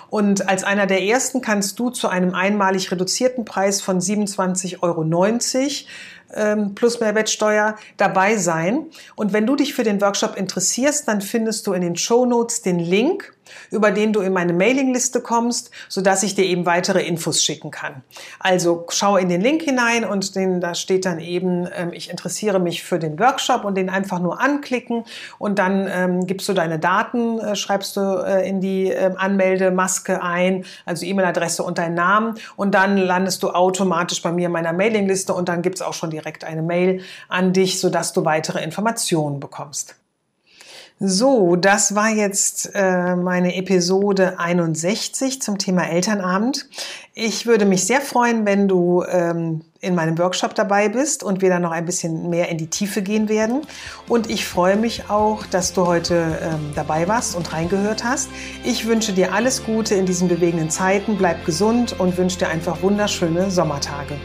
Und 0.10 0.49
als 0.49 0.63
einer 0.63 0.88
der 0.88 1.04
ersten 1.04 1.41
kannst 1.41 1.78
du 1.80 1.91
zu 1.91 2.08
einem 2.08 2.34
einmalig 2.34 2.91
reduzierten 2.91 3.45
Preis 3.45 3.82
von 3.82 3.99
27,90 3.99 4.82
Euro 4.82 5.04
ähm, 6.33 6.75
plus 6.75 6.99
Mehrwertsteuer 6.99 7.75
dabei 7.97 8.37
sein. 8.37 8.85
Und 9.15 9.33
wenn 9.33 9.45
du 9.45 9.55
dich 9.55 9.73
für 9.73 9.83
den 9.83 10.01
Workshop 10.01 10.35
interessierst, 10.35 11.07
dann 11.07 11.21
findest 11.21 11.67
du 11.67 11.73
in 11.73 11.81
den 11.81 11.95
Show 11.95 12.25
Notes 12.25 12.61
den 12.61 12.79
Link, 12.79 13.33
über 13.71 13.91
den 13.91 14.13
du 14.13 14.21
in 14.21 14.33
meine 14.33 14.53
Mailingliste 14.53 15.21
kommst, 15.21 15.71
sodass 15.88 16.23
ich 16.23 16.35
dir 16.35 16.45
eben 16.45 16.65
weitere 16.65 17.01
Infos 17.01 17.43
schicken 17.43 17.71
kann. 17.71 18.03
Also 18.39 18.85
schau 18.89 19.17
in 19.17 19.29
den 19.29 19.41
Link 19.41 19.62
hinein 19.62 20.05
und 20.05 20.35
den, 20.35 20.62
da 20.62 20.75
steht 20.75 21.05
dann 21.05 21.19
eben, 21.19 21.67
ähm, 21.75 21.91
ich 21.93 22.09
interessiere 22.09 22.59
mich 22.59 22.83
für 22.83 22.99
den 22.99 23.19
Workshop 23.19 23.63
und 23.63 23.75
den 23.75 23.89
einfach 23.89 24.19
nur 24.19 24.39
anklicken 24.39 25.03
und 25.38 25.59
dann 25.59 25.88
ähm, 25.91 26.25
gibst 26.25 26.47
du 26.49 26.53
deine 26.53 26.79
Daten, 26.79 27.39
äh, 27.39 27.55
schreibst 27.55 27.97
du 27.97 28.01
äh, 28.01 28.47
in 28.47 28.62
die 28.62 28.91
äh, 28.91 29.12
Anmeldemaske 29.15 30.21
ein, 30.21 30.65
also 30.85 31.05
E-Mail-Adresse 31.05 31.63
und 31.63 31.77
deinen 31.77 31.95
Namen 31.95 32.35
und 32.55 32.73
dann 32.73 32.97
landest 32.97 33.43
du 33.43 33.49
automatisch 33.49 34.21
bei 34.21 34.31
mir 34.31 34.47
in 34.47 34.51
meiner 34.51 34.73
Mailingliste 34.73 35.33
und 35.33 35.49
dann 35.49 35.62
gibt's 35.62 35.81
auch 35.81 35.93
schon 35.93 36.09
direkt 36.09 36.43
eine 36.43 36.62
Mail 36.62 37.01
an 37.27 37.53
dich, 37.53 37.79
sodass 37.79 38.13
du 38.13 38.25
weitere 38.25 38.63
Informationen 38.63 39.39
bekommst. 39.39 39.98
So, 41.01 41.55
das 41.55 41.95
war 41.95 42.09
jetzt 42.09 42.71
äh, 42.73 43.15
meine 43.15 43.55
Episode 43.55 44.38
61 44.38 45.41
zum 45.41 45.57
Thema 45.57 45.89
Elternabend. 45.89 46.67
Ich 47.13 47.45
würde 47.45 47.63
mich 47.63 47.85
sehr 47.85 48.01
freuen, 48.01 48.45
wenn 48.45 48.67
du 48.67 49.05
ähm, 49.09 49.62
in 49.79 49.95
meinem 49.95 50.17
Workshop 50.17 50.55
dabei 50.55 50.89
bist 50.89 51.23
und 51.23 51.41
wir 51.41 51.47
dann 51.47 51.62
noch 51.62 51.71
ein 51.71 51.85
bisschen 51.85 52.29
mehr 52.29 52.49
in 52.49 52.57
die 52.57 52.67
Tiefe 52.67 53.01
gehen 53.01 53.29
werden. 53.29 53.62
Und 54.09 54.29
ich 54.29 54.45
freue 54.45 54.75
mich 54.75 55.09
auch, 55.09 55.45
dass 55.45 55.71
du 55.71 55.88
heute 55.88 56.38
ähm, 56.41 56.71
dabei 56.75 57.07
warst 57.07 57.33
und 57.33 57.53
reingehört 57.53 58.03
hast. 58.03 58.29
Ich 58.65 58.85
wünsche 58.85 59.13
dir 59.13 59.33
alles 59.33 59.63
Gute 59.63 59.95
in 59.95 60.05
diesen 60.05 60.27
bewegenden 60.27 60.69
Zeiten, 60.69 61.17
bleib 61.17 61.45
gesund 61.45 61.97
und 61.97 62.17
wünsche 62.17 62.39
dir 62.39 62.49
einfach 62.49 62.81
wunderschöne 62.81 63.51
Sommertage. 63.51 64.15